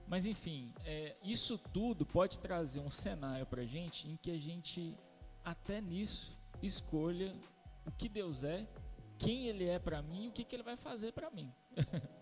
Mas 0.08 0.26
enfim, 0.26 0.74
é, 0.86 1.16
isso 1.24 1.58
tudo 1.58 2.06
pode 2.06 2.40
trazer 2.40 2.80
um 2.80 2.90
cenário 2.90 3.46
para 3.46 3.62
a 3.62 3.66
gente 3.66 4.10
em 4.10 4.18
que 4.18 4.32
a 4.32 4.38
gente, 4.38 4.98
até 5.44 5.80
nisso, 5.80 6.38
escolha 6.62 7.36
o 7.86 7.92
que 7.92 8.10
Deus 8.10 8.44
é, 8.44 8.68
quem 9.18 9.48
Ele 9.48 9.66
é 9.66 9.78
para 9.78 10.02
mim 10.02 10.26
e 10.26 10.28
o 10.30 10.32
que, 10.32 10.44
que 10.44 10.56
Ele 10.56 10.64
vai 10.64 10.76
fazer 10.76 11.14
para 11.14 11.30
mim. 11.30 11.54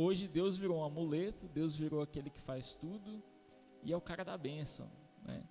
Hoje 0.00 0.28
Deus 0.28 0.56
virou 0.56 0.78
um 0.78 0.84
amuleto, 0.84 1.48
Deus 1.48 1.74
virou 1.74 2.00
aquele 2.00 2.30
que 2.30 2.38
faz 2.38 2.76
tudo 2.76 3.20
e 3.82 3.92
é 3.92 3.96
o 3.96 4.00
cara 4.00 4.24
da 4.24 4.38
bênção, 4.38 4.88
né? 5.24 5.42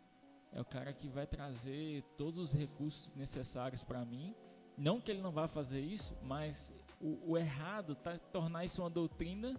É 0.53 0.61
o 0.61 0.63
cara 0.63 0.93
que 0.93 1.09
vai 1.09 1.27
trazer 1.27 2.01
todos 2.15 2.39
os 2.39 2.53
recursos 2.53 3.13
necessários 3.13 3.83
para 3.83 4.05
mim. 4.05 4.33
Não 4.77 5.01
que 5.01 5.11
ele 5.11 5.19
não 5.19 5.33
vá 5.33 5.49
fazer 5.49 5.81
isso, 5.81 6.15
mas 6.21 6.73
o, 6.97 7.31
o 7.31 7.37
errado 7.37 7.93
tá 7.93 8.17
tornar 8.17 8.63
isso 8.63 8.81
uma 8.81 8.89
doutrina 8.89 9.53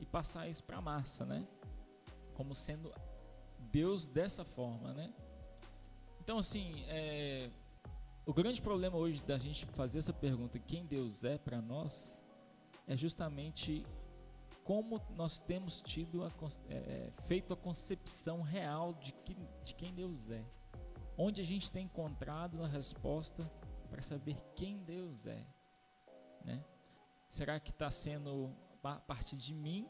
e 0.00 0.06
passar 0.06 0.48
isso 0.48 0.64
para 0.64 0.78
a 0.78 0.80
massa, 0.80 1.26
né? 1.26 1.46
Como 2.32 2.54
sendo 2.54 2.90
Deus 3.58 4.08
dessa 4.08 4.46
forma, 4.46 4.94
né? 4.94 5.12
Então, 6.22 6.38
assim, 6.38 6.86
é, 6.88 7.50
o 8.24 8.32
grande 8.32 8.62
problema 8.62 8.96
hoje 8.96 9.22
da 9.22 9.36
gente 9.36 9.66
fazer 9.66 9.98
essa 9.98 10.14
pergunta, 10.14 10.58
quem 10.58 10.86
Deus 10.86 11.22
é 11.22 11.36
para 11.36 11.60
nós, 11.60 12.16
é 12.86 12.96
justamente 12.96 13.84
como 14.64 15.00
nós 15.16 15.40
temos 15.40 15.80
tido 15.80 16.24
a, 16.24 16.30
é, 16.68 16.74
é, 16.74 17.12
feito 17.26 17.52
a 17.52 17.56
concepção 17.56 18.42
real 18.42 18.94
de, 18.94 19.12
que, 19.12 19.34
de 19.62 19.74
quem 19.74 19.94
Deus 19.94 20.30
é. 20.30 20.44
Onde 21.16 21.40
a 21.40 21.44
gente 21.44 21.70
tem 21.70 21.84
encontrado 21.84 22.62
a 22.62 22.66
resposta 22.66 23.50
para 23.90 24.00
saber 24.00 24.36
quem 24.54 24.78
Deus 24.78 25.26
é, 25.26 25.44
né? 26.44 26.64
Será 27.28 27.58
que 27.60 27.70
está 27.70 27.90
sendo 27.90 28.54
a 28.82 28.96
partir 28.96 29.36
de 29.36 29.54
mim 29.54 29.88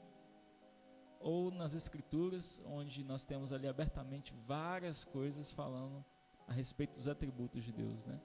ou 1.21 1.50
nas 1.50 1.75
escrituras, 1.75 2.61
onde 2.64 3.05
nós 3.05 3.25
temos 3.25 3.52
ali 3.52 3.69
abertamente 3.69 4.35
várias 4.47 5.05
coisas 5.05 5.50
falando 5.50 6.05
a 6.47 6.52
respeito 6.52 6.99
dos 6.99 7.07
atributos 7.07 7.62
de 7.62 7.73
Deus, 7.73 8.05
né? 8.07 8.21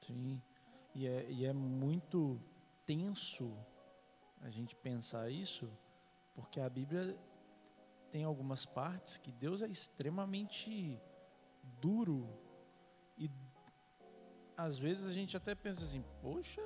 Sim, 0.00 0.42
e 0.94 1.06
é, 1.06 1.30
e 1.30 1.44
é 1.46 1.52
muito 1.52 2.40
tenso 2.84 3.56
a 4.40 4.50
gente 4.50 4.74
pensar 4.74 5.30
isso, 5.30 5.70
porque 6.34 6.60
a 6.60 6.68
Bíblia 6.68 7.16
tem 8.10 8.24
algumas 8.24 8.66
partes 8.66 9.16
que 9.18 9.32
Deus 9.32 9.62
é 9.62 9.68
extremamente 9.68 11.00
duro 11.80 12.28
e 13.16 13.30
às 14.56 14.78
vezes 14.78 15.06
a 15.06 15.12
gente 15.12 15.36
até 15.36 15.54
pensa 15.54 15.82
assim, 15.82 16.04
poxa, 16.20 16.62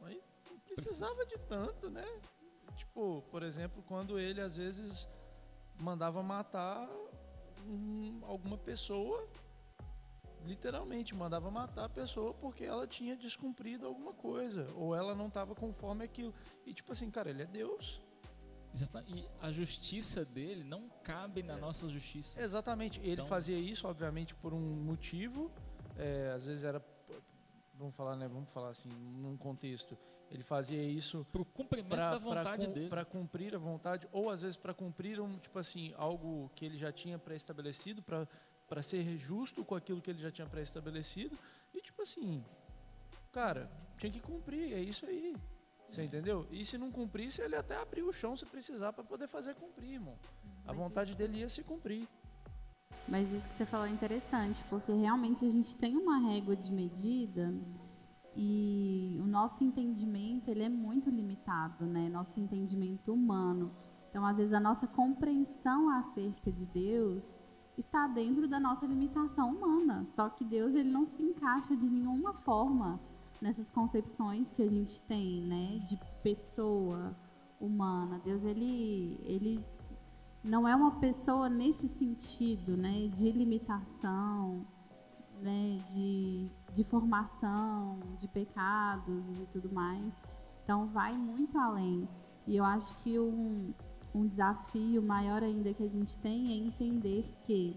mas 0.00 0.16
não 0.48 0.58
precisava 0.58 1.26
de 1.26 1.38
tanto, 1.38 1.90
né? 1.90 2.06
Tipo, 2.76 3.22
por 3.30 3.42
exemplo, 3.42 3.82
quando 3.82 4.18
ele 4.18 4.40
às 4.40 4.56
vezes 4.56 5.08
mandava 5.80 6.22
matar 6.22 6.88
um, 7.66 8.20
alguma 8.24 8.56
pessoa, 8.58 9.28
literalmente 10.44 11.14
mandava 11.14 11.50
matar 11.50 11.86
a 11.86 11.88
pessoa 11.88 12.34
porque 12.34 12.64
ela 12.64 12.86
tinha 12.86 13.16
descumprido 13.16 13.86
alguma 13.86 14.12
coisa, 14.12 14.72
ou 14.74 14.94
ela 14.94 15.14
não 15.14 15.28
estava 15.28 15.54
conforme 15.54 16.04
aquilo. 16.04 16.34
E 16.64 16.72
tipo 16.72 16.92
assim, 16.92 17.10
cara, 17.10 17.30
ele 17.30 17.42
é 17.42 17.46
Deus. 17.46 18.00
E 19.06 19.28
a 19.40 19.52
justiça 19.52 20.24
dele 20.24 20.64
não 20.64 20.88
cabe 21.02 21.42
na 21.42 21.54
é. 21.54 21.60
nossa 21.60 21.88
justiça. 21.88 22.40
Exatamente. 22.40 23.00
Ele 23.00 23.12
então... 23.12 23.26
fazia 23.26 23.58
isso, 23.58 23.86
obviamente, 23.86 24.34
por 24.34 24.52
um 24.52 24.60
motivo. 24.60 25.50
É, 25.96 26.32
às 26.34 26.44
vezes 26.44 26.64
era, 26.64 26.84
vamos 27.74 27.94
falar, 27.94 28.16
né? 28.16 28.26
Vamos 28.26 28.50
falar 28.50 28.70
assim, 28.70 28.88
num 28.88 29.36
contexto 29.36 29.96
ele 30.30 30.42
fazia 30.42 30.82
isso 30.82 31.24
para 31.30 31.44
cumprimento 31.44 31.90
pra, 31.90 32.10
da 32.10 32.18
vontade 32.18 32.66
pra, 32.66 32.74
dele. 32.74 32.88
Para 32.88 33.04
cumprir 33.04 33.54
a 33.54 33.58
vontade, 33.58 34.08
ou 34.10 34.30
às 34.30 34.42
vezes 34.42 34.56
para 34.56 34.74
cumprir 34.74 35.20
um, 35.20 35.38
tipo 35.38 35.58
assim, 35.58 35.94
algo 35.96 36.50
que 36.56 36.64
ele 36.64 36.76
já 36.76 36.90
tinha 36.90 37.18
pré-estabelecido, 37.18 38.02
para 38.02 38.82
ser 38.82 39.16
justo 39.16 39.64
com 39.64 39.76
aquilo 39.76 40.00
que 40.00 40.10
ele 40.10 40.20
já 40.20 40.32
tinha 40.32 40.46
pré-estabelecido. 40.46 41.38
E 41.72 41.80
tipo 41.80 42.02
assim, 42.02 42.44
cara, 43.30 43.70
tinha 43.96 44.10
que 44.10 44.20
cumprir, 44.20 44.72
é 44.72 44.80
isso 44.80 45.06
aí. 45.06 45.36
Você 45.88 46.02
entendeu? 46.02 46.46
E 46.50 46.64
se 46.64 46.76
não 46.76 46.90
cumprisse, 46.90 47.40
ele 47.40 47.56
até 47.56 47.76
abriu 47.76 48.08
o 48.08 48.12
chão 48.12 48.36
se 48.36 48.46
precisar 48.46 48.92
para 48.92 49.04
poder 49.04 49.28
fazer 49.28 49.54
cumprir, 49.54 49.92
irmão. 49.94 50.16
A 50.66 50.72
Mas 50.72 50.76
vontade 50.76 51.10
isso... 51.10 51.18
dele 51.18 51.38
ia 51.38 51.48
se 51.48 51.62
cumprir. 51.62 52.08
Mas 53.06 53.32
isso 53.32 53.46
que 53.46 53.54
você 53.54 53.66
falou 53.66 53.86
é 53.86 53.90
interessante, 53.90 54.62
porque 54.70 54.92
realmente 54.92 55.44
a 55.44 55.50
gente 55.50 55.76
tem 55.76 55.96
uma 55.96 56.18
régua 56.18 56.56
de 56.56 56.72
medida 56.72 57.54
e 58.34 59.18
o 59.22 59.26
nosso 59.26 59.62
entendimento 59.62 60.48
ele 60.48 60.64
é 60.64 60.68
muito 60.68 61.10
limitado, 61.10 61.84
né? 61.84 62.08
Nosso 62.08 62.40
entendimento 62.40 63.12
humano. 63.12 63.70
Então, 64.10 64.24
às 64.24 64.38
vezes 64.38 64.52
a 64.52 64.60
nossa 64.60 64.86
compreensão 64.86 65.90
acerca 65.90 66.50
de 66.50 66.64
Deus 66.66 67.38
está 67.76 68.06
dentro 68.06 68.48
da 68.48 68.58
nossa 68.58 68.86
limitação 68.86 69.50
humana. 69.50 70.06
Só 70.14 70.28
que 70.30 70.44
Deus 70.44 70.74
ele 70.74 70.90
não 70.90 71.04
se 71.04 71.22
encaixa 71.22 71.76
de 71.76 71.86
nenhuma 71.88 72.32
forma 72.32 73.00
nessas 73.44 73.70
concepções 73.70 74.54
que 74.54 74.62
a 74.62 74.68
gente 74.70 75.02
tem, 75.02 75.42
né, 75.42 75.78
de 75.86 76.00
pessoa 76.22 77.14
humana. 77.60 78.18
Deus 78.24 78.42
ele 78.42 79.20
ele 79.22 79.62
não 80.42 80.66
é 80.66 80.74
uma 80.74 80.92
pessoa 80.92 81.50
nesse 81.50 81.86
sentido, 81.86 82.74
né, 82.74 83.06
de 83.08 83.30
limitação, 83.30 84.66
né, 85.42 85.78
de, 85.88 86.48
de 86.72 86.84
formação, 86.84 87.98
de 88.18 88.26
pecados 88.28 89.28
e 89.38 89.46
tudo 89.52 89.70
mais. 89.70 90.14
Então 90.62 90.86
vai 90.86 91.14
muito 91.14 91.58
além. 91.58 92.08
E 92.46 92.56
eu 92.56 92.64
acho 92.64 92.96
que 93.02 93.18
um, 93.18 93.74
um 94.14 94.26
desafio 94.26 95.02
maior 95.02 95.42
ainda 95.42 95.74
que 95.74 95.82
a 95.82 95.88
gente 95.88 96.18
tem 96.18 96.50
é 96.50 96.66
entender 96.66 97.30
que 97.46 97.76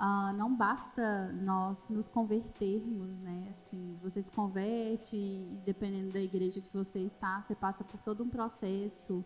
uh, 0.00 0.32
não 0.36 0.54
basta 0.54 1.30
nós 1.32 1.88
nos 1.88 2.08
convertermos, 2.08 3.18
né? 3.18 3.54
Assim, 3.58 3.98
você 4.02 4.22
se 4.22 4.30
converte 4.30 5.16
e 5.16 5.60
dependendo 5.64 6.12
da 6.12 6.20
igreja 6.20 6.60
que 6.60 6.72
você 6.72 7.00
está, 7.00 7.42
você 7.42 7.54
passa 7.54 7.84
por 7.84 8.00
todo 8.00 8.24
um 8.24 8.28
processo 8.28 9.24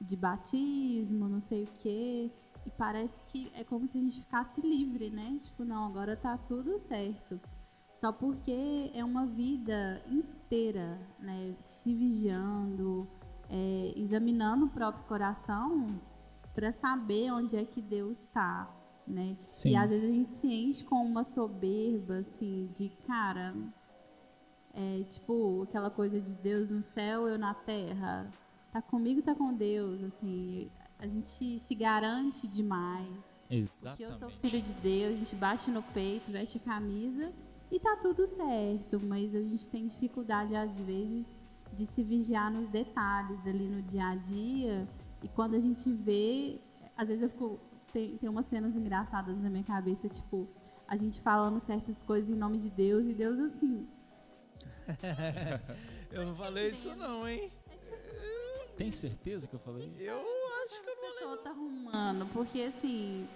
de 0.00 0.16
batismo, 0.16 1.28
não 1.28 1.40
sei 1.40 1.64
o 1.64 1.68
quê, 1.78 2.30
e 2.64 2.70
parece 2.70 3.22
que 3.24 3.50
é 3.54 3.64
como 3.64 3.88
se 3.88 3.98
a 3.98 4.00
gente 4.00 4.20
ficasse 4.20 4.60
livre, 4.60 5.10
né? 5.10 5.38
Tipo, 5.42 5.64
não, 5.64 5.86
agora 5.86 6.16
tá 6.16 6.38
tudo 6.38 6.78
certo. 6.78 7.40
Só 8.00 8.12
porque 8.12 8.90
é 8.94 9.04
uma 9.04 9.26
vida 9.26 10.02
inteira, 10.08 10.98
né? 11.18 11.54
Se 11.58 11.94
vigiando, 11.94 13.08
é, 13.48 13.92
examinando 13.96 14.66
o 14.66 14.70
próprio 14.70 15.04
coração 15.04 15.86
para 16.54 16.72
saber 16.72 17.32
onde 17.32 17.56
é 17.56 17.64
que 17.64 17.80
Deus 17.80 18.18
está, 18.20 18.68
né? 19.06 19.36
Sim. 19.50 19.70
E 19.70 19.76
às 19.76 19.90
vezes 19.90 20.08
a 20.08 20.12
gente 20.12 20.34
se 20.34 20.46
enche 20.46 20.84
com 20.84 21.04
uma 21.04 21.24
soberba, 21.24 22.18
assim, 22.18 22.68
de 22.74 22.90
cara, 23.06 23.54
é, 24.74 25.04
tipo 25.10 25.62
aquela 25.62 25.90
coisa 25.90 26.20
de 26.20 26.32
Deus 26.34 26.70
no 26.70 26.82
céu, 26.82 27.28
eu 27.28 27.38
na 27.38 27.54
terra, 27.54 28.30
tá 28.72 28.80
comigo, 28.80 29.22
tá 29.22 29.34
com 29.34 29.52
Deus, 29.52 30.02
assim, 30.02 30.70
a 30.98 31.06
gente 31.06 31.60
se 31.60 31.74
garante 31.74 32.46
demais. 32.46 33.32
Exatamente. 33.50 33.98
Porque 33.98 34.04
eu 34.04 34.18
sou 34.18 34.30
filho 34.30 34.62
de 34.62 34.72
Deus, 34.74 35.14
a 35.14 35.18
gente 35.18 35.36
bate 35.36 35.70
no 35.70 35.82
peito, 35.82 36.30
veste 36.30 36.56
a 36.56 36.60
camisa 36.60 37.32
e 37.70 37.78
tá 37.78 37.96
tudo 37.96 38.26
certo, 38.26 38.98
mas 39.04 39.34
a 39.34 39.42
gente 39.42 39.68
tem 39.68 39.86
dificuldade 39.86 40.54
às 40.54 40.78
vezes 40.80 41.36
de 41.72 41.86
se 41.86 42.02
vigiar 42.02 42.50
nos 42.50 42.68
detalhes 42.68 43.46
ali 43.46 43.66
no 43.66 43.82
dia 43.82 44.06
a 44.06 44.14
dia. 44.14 44.88
E 45.22 45.28
quando 45.28 45.54
a 45.54 45.60
gente 45.60 45.90
vê, 45.90 46.60
às 46.96 47.08
vezes 47.08 47.22
eu 47.22 47.30
fico 47.30 47.58
tem, 47.92 48.16
tem 48.16 48.28
umas 48.28 48.46
cenas 48.46 48.74
engraçadas 48.74 49.40
na 49.40 49.50
minha 49.50 49.64
cabeça, 49.64 50.08
tipo, 50.08 50.48
a 50.86 50.96
gente 50.96 51.20
falando 51.20 51.60
certas 51.60 52.02
coisas 52.02 52.30
em 52.30 52.38
nome 52.38 52.58
de 52.58 52.70
Deus 52.70 53.06
e 53.06 53.14
Deus 53.14 53.38
assim. 53.38 53.88
eu 56.10 56.26
não 56.26 56.34
falei 56.34 56.70
isso 56.70 56.94
não, 56.96 57.28
hein? 57.28 57.50
É 57.70 57.76
tipo 57.76 57.94
assim, 57.94 58.76
Tem 58.76 58.90
certeza 58.90 59.46
que 59.46 59.54
eu 59.54 59.60
falei? 59.60 59.94
Eu 59.98 60.20
acho 60.64 60.82
que 60.82 60.90
eu 60.90 60.96
não 60.96 61.02
pessoa 61.32 61.36
tá 61.38 61.50
arrumando, 61.50 62.26
porque 62.32 62.62
assim, 62.62 63.26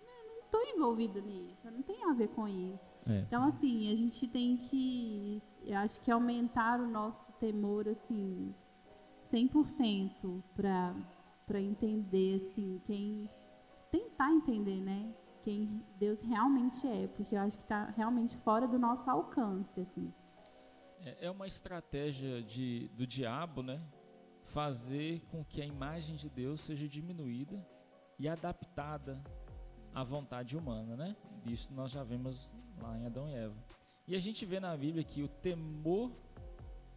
eu 0.00 0.34
não 0.34 0.42
tô 0.50 0.62
envolvida 0.62 1.20
nisso, 1.20 1.66
eu 1.66 1.72
não 1.72 1.82
tenho 1.82 2.08
a 2.08 2.12
ver 2.12 2.28
com 2.28 2.46
isso. 2.48 2.92
É. 3.06 3.20
Então 3.20 3.44
assim, 3.44 3.92
a 3.92 3.96
gente 3.96 4.26
tem 4.28 4.56
que, 4.56 5.42
eu 5.64 5.78
acho 5.78 6.00
que 6.00 6.10
aumentar 6.10 6.80
o 6.80 6.86
nosso 6.86 7.32
temor 7.34 7.88
assim 7.88 8.54
100% 9.32 10.42
para 10.54 10.94
para 11.46 11.60
entender 11.60 12.36
assim 12.36 12.80
quem 12.84 13.28
tentar 13.90 14.30
entender, 14.32 14.80
né? 14.80 15.14
Quem 15.42 15.82
Deus 15.98 16.20
realmente 16.20 16.86
é, 16.86 17.08
porque 17.08 17.34
eu 17.34 17.40
acho 17.40 17.56
que 17.56 17.62
está 17.62 17.86
realmente 17.96 18.36
fora 18.38 18.68
do 18.68 18.78
nosso 18.78 19.08
alcance, 19.08 19.80
assim. 19.80 20.12
É, 21.00 21.26
é 21.26 21.30
uma 21.30 21.46
estratégia 21.46 22.42
de, 22.42 22.88
do 22.88 23.06
diabo, 23.06 23.62
né? 23.62 23.80
Fazer 24.44 25.20
com 25.30 25.44
que 25.44 25.62
a 25.62 25.66
imagem 25.66 26.16
de 26.16 26.28
Deus 26.28 26.60
seja 26.60 26.88
diminuída 26.88 27.64
e 28.18 28.28
adaptada 28.28 29.22
à 29.94 30.04
vontade 30.04 30.56
humana, 30.56 30.96
né? 30.96 31.16
Isso 31.46 31.72
nós 31.72 31.90
já 31.90 32.04
vemos 32.04 32.54
lá 32.82 32.98
em 32.98 33.06
Adão 33.06 33.28
e 33.28 33.34
Eva. 33.34 33.56
E 34.06 34.14
a 34.14 34.18
gente 34.18 34.44
vê 34.44 34.60
na 34.60 34.76
Bíblia 34.76 35.04
que 35.04 35.22
o 35.22 35.28
temor 35.28 36.12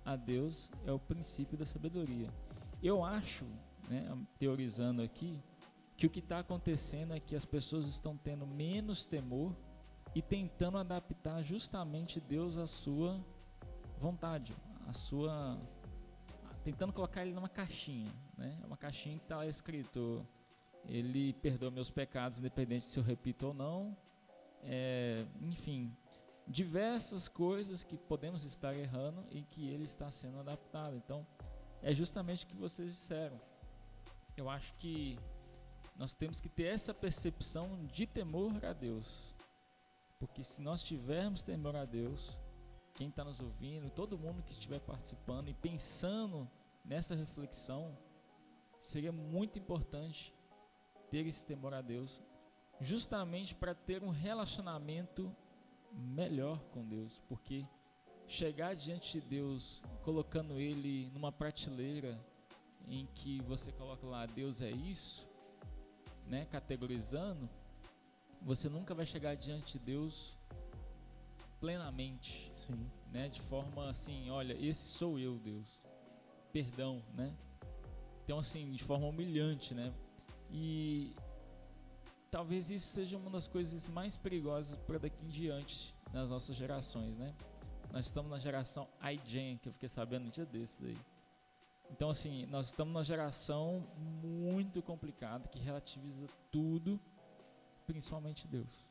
a 0.03 0.15
Deus 0.15 0.69
é 0.85 0.91
o 0.91 0.99
princípio 0.99 1.57
da 1.57 1.65
sabedoria. 1.65 2.27
Eu 2.81 3.03
acho, 3.05 3.45
né, 3.87 4.05
teorizando 4.37 5.01
aqui, 5.01 5.41
que 6.03 6.07
o 6.07 6.09
que 6.09 6.19
está 6.19 6.39
acontecendo 6.39 7.13
é 7.13 7.19
que 7.19 7.33
as 7.33 7.45
pessoas 7.45 7.87
estão 7.87 8.17
tendo 8.17 8.45
menos 8.45 9.07
temor 9.07 9.55
e 10.13 10.21
tentando 10.21 10.77
adaptar 10.77 11.41
justamente 11.41 12.19
Deus 12.19 12.57
à 12.57 12.67
sua 12.67 13.25
vontade, 13.97 14.53
à 14.85 14.91
sua 14.91 15.57
tentando 16.61 16.91
colocar 16.91 17.21
ele 17.21 17.33
numa 17.33 17.47
caixinha, 17.47 18.13
né? 18.37 18.59
Uma 18.65 18.75
caixinha 18.75 19.17
que 19.17 19.23
está 19.23 19.45
escrito 19.45 20.27
ele 20.85 21.31
perdoa 21.35 21.71
meus 21.71 21.89
pecados, 21.89 22.39
independente 22.39 22.85
se 22.85 22.99
eu 22.99 23.03
repito 23.03 23.47
ou 23.47 23.53
não. 23.53 23.95
É, 24.61 25.25
enfim, 25.39 25.95
diversas 26.45 27.29
coisas 27.29 27.81
que 27.81 27.97
podemos 27.97 28.43
estar 28.43 28.75
errando 28.75 29.25
e 29.31 29.41
que 29.43 29.69
ele 29.69 29.85
está 29.85 30.11
sendo 30.11 30.37
adaptado. 30.39 30.97
Então, 30.97 31.25
é 31.81 31.93
justamente 31.93 32.43
o 32.43 32.47
que 32.47 32.57
vocês 32.57 32.91
disseram. 32.91 33.39
Eu 34.35 34.49
acho 34.49 34.73
que 34.73 35.17
nós 35.95 36.13
temos 36.13 36.41
que 36.41 36.49
ter 36.49 36.65
essa 36.65 36.93
percepção 36.93 37.85
de 37.85 38.05
temor 38.05 38.63
a 38.65 38.73
Deus. 38.73 39.35
Porque 40.19 40.43
se 40.43 40.61
nós 40.61 40.83
tivermos 40.83 41.43
temor 41.43 41.75
a 41.75 41.85
Deus, 41.85 42.37
quem 42.93 43.09
está 43.09 43.23
nos 43.23 43.39
ouvindo, 43.39 43.89
todo 43.89 44.17
mundo 44.17 44.43
que 44.43 44.51
estiver 44.51 44.79
participando 44.79 45.49
e 45.49 45.53
pensando 45.53 46.49
nessa 46.83 47.15
reflexão, 47.15 47.97
seria 48.79 49.11
muito 49.11 49.57
importante 49.57 50.33
ter 51.09 51.25
esse 51.25 51.45
temor 51.45 51.73
a 51.73 51.81
Deus, 51.81 52.21
justamente 52.79 53.55
para 53.55 53.73
ter 53.75 54.03
um 54.03 54.09
relacionamento 54.09 55.33
melhor 55.91 56.59
com 56.71 56.85
Deus, 56.85 57.21
porque 57.27 57.65
chegar 58.27 58.75
diante 58.75 59.19
de 59.19 59.27
Deus 59.27 59.81
colocando 60.01 60.59
ele 60.59 61.09
numa 61.11 61.31
prateleira 61.31 62.19
em 62.87 63.05
que 63.07 63.41
você 63.41 63.71
coloca 63.71 64.05
lá 64.05 64.25
Deus 64.25 64.61
é 64.61 64.71
isso, 64.71 65.29
né, 66.27 66.45
categorizando, 66.45 67.49
você 68.41 68.69
nunca 68.69 68.93
vai 68.93 69.05
chegar 69.05 69.35
diante 69.35 69.77
de 69.77 69.85
Deus 69.85 70.37
plenamente, 71.59 72.51
Sim. 72.57 72.89
né, 73.11 73.29
de 73.29 73.41
forma 73.41 73.89
assim, 73.89 74.29
olha, 74.29 74.53
esse 74.53 74.87
sou 74.87 75.17
eu, 75.17 75.39
Deus. 75.39 75.81
Perdão, 76.51 77.01
né? 77.13 77.33
Então 78.23 78.37
assim, 78.37 78.71
de 78.71 78.83
forma 78.83 79.07
humilhante, 79.07 79.73
né? 79.73 79.93
E 80.51 81.15
talvez 82.29 82.69
isso 82.69 82.87
seja 82.87 83.17
uma 83.17 83.29
das 83.29 83.47
coisas 83.47 83.87
mais 83.87 84.15
perigosas 84.17 84.77
para 84.79 84.99
daqui 84.99 85.25
em 85.25 85.29
diante 85.29 85.95
nas 86.11 86.29
nossas 86.29 86.55
gerações, 86.55 87.17
né? 87.17 87.33
Nós 87.91 88.07
estamos 88.07 88.29
na 88.29 88.39
geração 88.39 88.87
iGen, 89.13 89.57
que 89.57 89.69
eu 89.69 89.73
fiquei 89.73 89.89
sabendo 89.89 90.25
no 90.25 90.31
dia 90.31 90.45
desses 90.45 90.83
aí. 90.83 90.97
Então, 91.91 92.09
assim, 92.09 92.45
nós 92.47 92.67
estamos 92.67 92.93
numa 92.93 93.03
geração 93.03 93.87
muito 93.97 94.81
complicada 94.81 95.47
que 95.47 95.59
relativiza 95.59 96.27
tudo, 96.51 96.99
principalmente 97.85 98.47
Deus. 98.47 98.83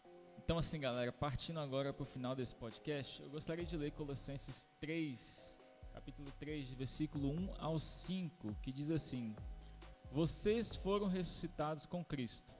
Então, 0.44 0.58
assim, 0.58 0.80
galera, 0.80 1.12
partindo 1.12 1.60
agora 1.60 1.92
para 1.92 2.02
o 2.02 2.06
final 2.06 2.34
desse 2.34 2.54
podcast, 2.54 3.22
eu 3.22 3.30
gostaria 3.30 3.64
de 3.64 3.76
ler 3.76 3.92
Colossenses 3.92 4.68
3, 4.80 5.56
capítulo 5.92 6.30
3, 6.38 6.70
versículo 6.72 7.30
1 7.30 7.54
ao 7.58 7.78
5, 7.78 8.54
que 8.62 8.72
diz 8.72 8.90
assim: 8.90 9.36
Vocês 10.10 10.74
foram 10.74 11.06
ressuscitados 11.06 11.86
com 11.86 12.04
Cristo. 12.04 12.54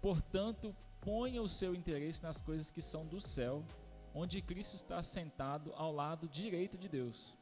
Portanto, 0.00 0.74
ponha 1.00 1.42
o 1.42 1.48
seu 1.48 1.74
interesse 1.74 2.22
nas 2.22 2.40
coisas 2.40 2.70
que 2.70 2.80
são 2.82 3.06
do 3.06 3.20
céu, 3.20 3.64
onde 4.14 4.42
Cristo 4.42 4.74
está 4.74 5.02
sentado 5.02 5.72
ao 5.74 5.92
lado 5.92 6.28
direito 6.28 6.76
de 6.76 6.88
Deus. 6.88 7.37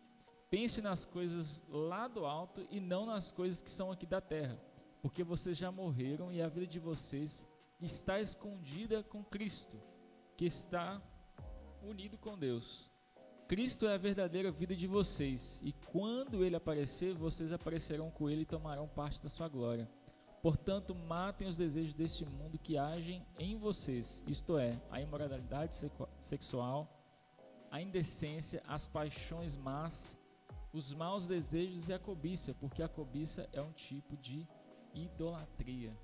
Pense 0.48 0.80
nas 0.80 1.04
coisas 1.04 1.64
lá 1.68 2.06
do 2.06 2.24
alto 2.24 2.64
e 2.70 2.78
não 2.78 3.04
nas 3.04 3.32
coisas 3.32 3.60
que 3.60 3.70
são 3.70 3.90
aqui 3.90 4.06
da 4.06 4.20
terra, 4.20 4.60
porque 5.02 5.24
vocês 5.24 5.56
já 5.56 5.72
morreram 5.72 6.32
e 6.32 6.40
a 6.40 6.48
vida 6.48 6.66
de 6.68 6.78
vocês 6.78 7.46
está 7.80 8.20
escondida 8.20 9.02
com 9.02 9.24
Cristo, 9.24 9.76
que 10.36 10.44
está 10.44 11.02
unido 11.82 12.16
com 12.16 12.38
Deus. 12.38 12.90
Cristo 13.48 13.86
é 13.86 13.94
a 13.94 13.98
verdadeira 13.98 14.50
vida 14.50 14.74
de 14.74 14.86
vocês, 14.86 15.60
e 15.64 15.72
quando 15.72 16.44
ele 16.44 16.56
aparecer, 16.56 17.14
vocês 17.14 17.52
aparecerão 17.52 18.10
com 18.10 18.30
ele 18.30 18.42
e 18.42 18.46
tomarão 18.46 18.88
parte 18.88 19.22
da 19.22 19.28
sua 19.28 19.48
glória. 19.48 19.88
Portanto, 20.42 20.94
matem 20.94 21.48
os 21.48 21.56
desejos 21.56 21.94
deste 21.94 22.24
mundo 22.24 22.58
que 22.58 22.78
agem 22.78 23.26
em 23.38 23.56
vocês, 23.56 24.22
isto 24.28 24.58
é, 24.58 24.80
a 24.90 25.00
imoralidade 25.00 25.76
sexual, 26.20 26.88
a 27.70 27.80
indecência, 27.80 28.62
as 28.66 28.86
paixões 28.86 29.56
más, 29.56 30.16
os 30.76 30.92
maus 30.92 31.26
desejos 31.26 31.88
e 31.88 31.92
a 31.94 31.98
cobiça, 31.98 32.54
porque 32.54 32.82
a 32.82 32.88
cobiça 32.88 33.48
é 33.52 33.62
um 33.62 33.72
tipo 33.72 34.16
de 34.16 34.46
idolatria. 34.92 35.96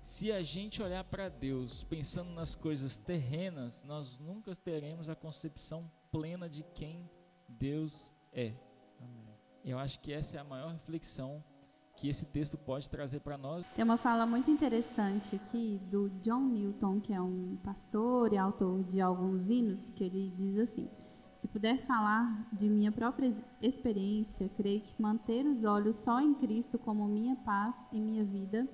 Se 0.00 0.30
a 0.30 0.40
gente 0.40 0.80
olhar 0.80 1.02
para 1.04 1.28
Deus 1.28 1.82
pensando 1.82 2.30
nas 2.30 2.54
coisas 2.54 2.96
terrenas, 2.96 3.82
nós 3.82 4.18
nunca 4.18 4.54
teremos 4.54 5.08
a 5.08 5.16
concepção 5.16 5.90
plena 6.12 6.48
de 6.48 6.62
quem 6.74 7.10
Deus 7.48 8.12
é. 8.32 8.54
Amém. 9.00 9.34
Eu 9.64 9.78
acho 9.78 9.98
que 10.00 10.12
essa 10.12 10.36
é 10.36 10.40
a 10.40 10.44
maior 10.44 10.70
reflexão 10.70 11.42
que 11.96 12.08
esse 12.08 12.26
texto 12.26 12.56
pode 12.56 12.88
trazer 12.88 13.18
para 13.18 13.36
nós. 13.36 13.64
Tem 13.74 13.84
uma 13.84 13.96
fala 13.96 14.24
muito 14.24 14.48
interessante 14.48 15.34
aqui 15.34 15.80
do 15.90 16.08
John 16.22 16.42
Newton, 16.42 17.00
que 17.00 17.12
é 17.12 17.20
um 17.20 17.56
pastor 17.64 18.32
e 18.32 18.38
autor 18.38 18.84
de 18.84 19.00
alguns 19.00 19.50
hinos, 19.50 19.90
que 19.90 20.04
ele 20.04 20.30
diz 20.30 20.56
assim: 20.58 20.88
Se 21.38 21.46
puder 21.46 21.86
falar 21.86 22.48
de 22.52 22.68
minha 22.68 22.90
própria 22.90 23.32
experiência, 23.62 24.50
creio 24.56 24.80
que 24.80 25.00
manter 25.00 25.46
os 25.46 25.62
olhos 25.62 25.94
só 25.98 26.20
em 26.20 26.34
Cristo 26.34 26.76
como 26.80 27.06
minha 27.06 27.36
paz 27.36 27.76
e 27.92 28.00
minha 28.00 28.24
vida 28.24 28.66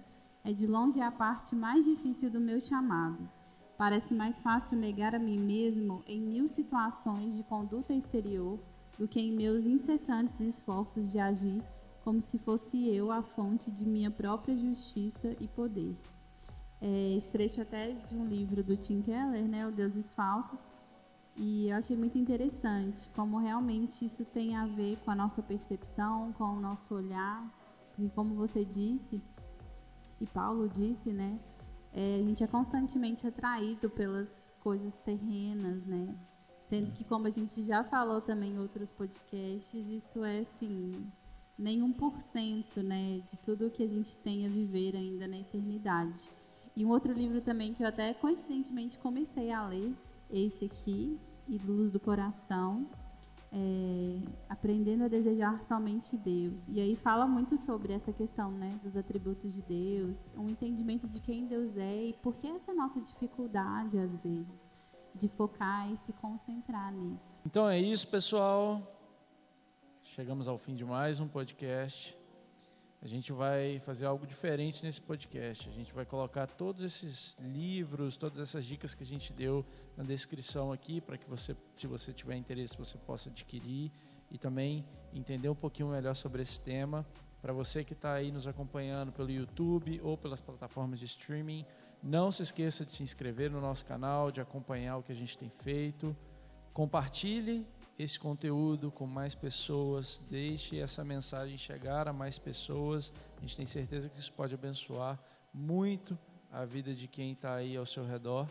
é 0.42 0.50
de 0.50 0.66
longe 0.66 0.98
a 0.98 1.11
parte 1.11 1.55
mais 1.55 1.85
difícil 1.85 2.31
do 2.31 2.40
meu 2.40 2.62
chamado. 2.62 3.29
Parece 3.77 4.14
mais 4.14 4.40
fácil 4.40 4.79
negar 4.79 5.14
a 5.14 5.18
mim 5.18 5.38
mesmo 5.38 6.03
em 6.07 6.18
mil 6.22 6.48
situações 6.48 7.37
de 7.37 7.42
conduta 7.42 7.92
exterior 7.92 8.59
do 8.98 9.07
que 9.07 9.20
em 9.20 9.37
meus 9.37 9.66
incessantes 9.66 10.40
esforços 10.40 11.12
de 11.12 11.18
agir 11.18 11.62
como 12.03 12.22
se 12.22 12.38
fosse 12.38 12.88
eu 12.88 13.12
a 13.12 13.22
fonte 13.22 13.70
de 13.70 13.85
minha 13.85 14.11
própria 14.11 14.57
justiça 14.57 15.37
e 15.38 15.46
poder. 15.46 15.94
É, 16.81 17.14
esse 17.14 17.31
trecho 17.31 17.61
até 17.61 17.92
de 17.92 18.16
um 18.16 18.27
livro 18.27 18.64
do 18.64 18.74
Tim 18.74 19.03
Keller, 19.03 19.46
né, 19.46 19.66
O 19.66 19.70
Deuses 19.70 20.14
Falsos, 20.14 20.73
e 21.37 21.68
eu 21.68 21.77
achei 21.77 21.97
muito 21.97 22.16
interessante 22.16 23.09
como 23.14 23.38
realmente 23.38 24.05
isso 24.05 24.25
tem 24.25 24.57
a 24.57 24.66
ver 24.66 24.97
com 25.05 25.11
a 25.11 25.14
nossa 25.14 25.42
percepção, 25.42 26.33
com 26.35 26.44
o 26.44 26.61
nosso 26.61 26.94
olhar, 26.94 27.44
e 27.99 28.09
como 28.11 28.35
você 28.35 28.64
disse, 28.64 29.23
e 30.20 30.27
Paulo 30.27 30.68
disse, 30.68 31.12
né, 31.12 31.38
é, 31.92 32.20
a 32.20 32.23
gente 32.23 32.42
é 32.42 32.47
constantemente 32.47 33.27
atraído 33.27 33.90
pelas 33.90 34.29
coisas 34.61 34.97
terrenas, 34.99 35.85
né, 35.87 36.14
sendo 36.64 36.92
que 36.92 37.05
como 37.05 37.27
a 37.27 37.31
gente 37.31 37.62
já 37.62 37.83
falou 37.85 38.20
também 38.20 38.53
em 38.53 38.59
outros 38.59 38.92
podcasts, 38.92 39.88
isso 39.88 40.25
é 40.25 40.40
assim 40.40 41.11
nem 41.57 41.92
por 41.92 42.20
cento 42.20 42.83
né, 42.83 43.20
de 43.31 43.38
tudo 43.38 43.70
que 43.70 43.83
a 43.83 43.88
gente 43.88 44.16
tem 44.18 44.47
a 44.47 44.49
viver 44.49 44.97
ainda 44.97 45.29
na 45.29 45.38
eternidade. 45.38 46.29
E 46.77 46.85
um 46.85 46.90
outro 46.90 47.12
livro 47.12 47.40
também 47.40 47.73
que 47.73 47.83
eu 47.83 47.87
até 47.87 48.12
coincidentemente 48.14 48.99
comecei 48.99 49.53
a 49.53 49.64
ler, 49.66 49.94
esse 50.37 50.64
aqui, 50.64 51.20
e 51.49 51.59
Luz 51.59 51.90
do 51.90 52.01
Coração, 52.01 52.88
é, 53.53 54.20
Aprendendo 54.49 55.05
a 55.05 55.09
Desejar 55.09 55.62
Somente 55.62 56.16
Deus. 56.16 56.66
E 56.68 56.81
aí 56.81 56.97
fala 56.97 57.27
muito 57.27 57.57
sobre 57.57 57.92
essa 57.92 58.12
questão 58.12 58.51
né, 58.51 58.79
dos 58.83 58.97
atributos 58.97 59.53
de 59.53 59.62
Deus, 59.62 60.16
um 60.37 60.49
entendimento 60.49 61.07
de 61.07 61.20
quem 61.20 61.47
Deus 61.47 61.77
é 61.77 62.07
e 62.07 62.12
por 62.14 62.35
que 62.35 62.49
essa 62.49 62.75
nossa 62.75 63.01
dificuldade, 63.01 63.99
às 63.99 64.11
vezes, 64.16 64.70
de 65.14 65.29
focar 65.29 65.90
e 65.92 65.97
se 65.97 66.12
concentrar 66.14 66.92
nisso. 66.92 67.40
Então 67.47 67.68
é 67.68 67.79
isso, 67.79 68.09
pessoal. 68.09 68.83
Chegamos 70.03 70.49
ao 70.49 70.59
fim 70.59 70.75
de 70.75 70.85
mais 70.85 71.20
um 71.20 71.29
podcast. 71.29 72.23
A 73.04 73.06
gente 73.06 73.34
vai 73.34 73.78
fazer 73.80 74.06
algo 74.06 74.26
diferente 74.26 74.82
nesse 74.82 74.98
podcast. 74.98 75.68
A 75.68 75.72
gente 75.72 75.92
vai 75.92 76.06
colocar 76.06 76.46
todos 76.46 76.82
esses 76.82 77.36
livros, 77.38 78.16
todas 78.16 78.40
essas 78.40 78.64
dicas 78.64 78.94
que 78.94 79.02
a 79.02 79.06
gente 79.06 79.30
deu 79.30 79.62
na 79.94 80.02
descrição 80.02 80.72
aqui, 80.72 81.02
para 81.02 81.18
que 81.18 81.28
você, 81.28 81.54
se 81.76 81.86
você 81.86 82.14
tiver 82.14 82.34
interesse, 82.34 82.78
você 82.78 82.96
possa 82.96 83.28
adquirir 83.28 83.92
e 84.30 84.38
também 84.38 84.86
entender 85.12 85.50
um 85.50 85.54
pouquinho 85.54 85.90
melhor 85.90 86.16
sobre 86.16 86.40
esse 86.40 86.58
tema. 86.58 87.04
Para 87.42 87.52
você 87.52 87.84
que 87.84 87.92
está 87.92 88.14
aí 88.14 88.32
nos 88.32 88.46
acompanhando 88.46 89.12
pelo 89.12 89.30
YouTube 89.30 90.00
ou 90.02 90.16
pelas 90.16 90.40
plataformas 90.40 90.98
de 90.98 91.04
streaming, 91.04 91.66
não 92.02 92.30
se 92.30 92.42
esqueça 92.42 92.86
de 92.86 92.92
se 92.92 93.02
inscrever 93.02 93.50
no 93.50 93.60
nosso 93.60 93.84
canal, 93.84 94.32
de 94.32 94.40
acompanhar 94.40 94.96
o 94.96 95.02
que 95.02 95.12
a 95.12 95.14
gente 95.14 95.36
tem 95.36 95.50
feito. 95.50 96.16
Compartilhe 96.72 97.66
esse 97.98 98.18
conteúdo 98.18 98.90
com 98.90 99.07
mais 99.07 99.35
pessoas, 99.35 100.22
deixe 100.28 100.78
essa 100.78 101.04
mensagem 101.04 101.57
chegar 101.57 102.09
a 102.09 102.12
mais 102.12 102.38
pessoas. 102.38 103.12
A 103.37 103.40
gente 103.40 103.57
tem 103.57 103.66
certeza 103.66 104.09
que 104.09 104.18
isso 104.18 104.33
pode 104.33 104.54
abençoar 104.54 105.18
muito 105.52 106.18
a 106.50 106.64
vida 106.64 106.92
de 106.92 107.07
quem 107.07 107.33
está 107.33 107.54
aí 107.54 107.76
ao 107.76 107.87
seu 107.87 108.04
redor. 108.04 108.48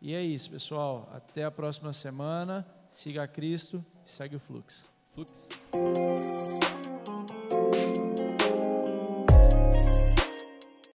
E 0.00 0.14
é 0.14 0.22
isso, 0.22 0.50
pessoal. 0.50 1.08
Até 1.12 1.44
a 1.44 1.50
próxima 1.50 1.92
semana. 1.92 2.66
Siga 2.90 3.24
a 3.24 3.28
Cristo 3.28 3.84
e 4.04 4.10
segue 4.10 4.36
o 4.36 4.40
fluxo. 4.40 4.88
Fluxo. 5.12 5.48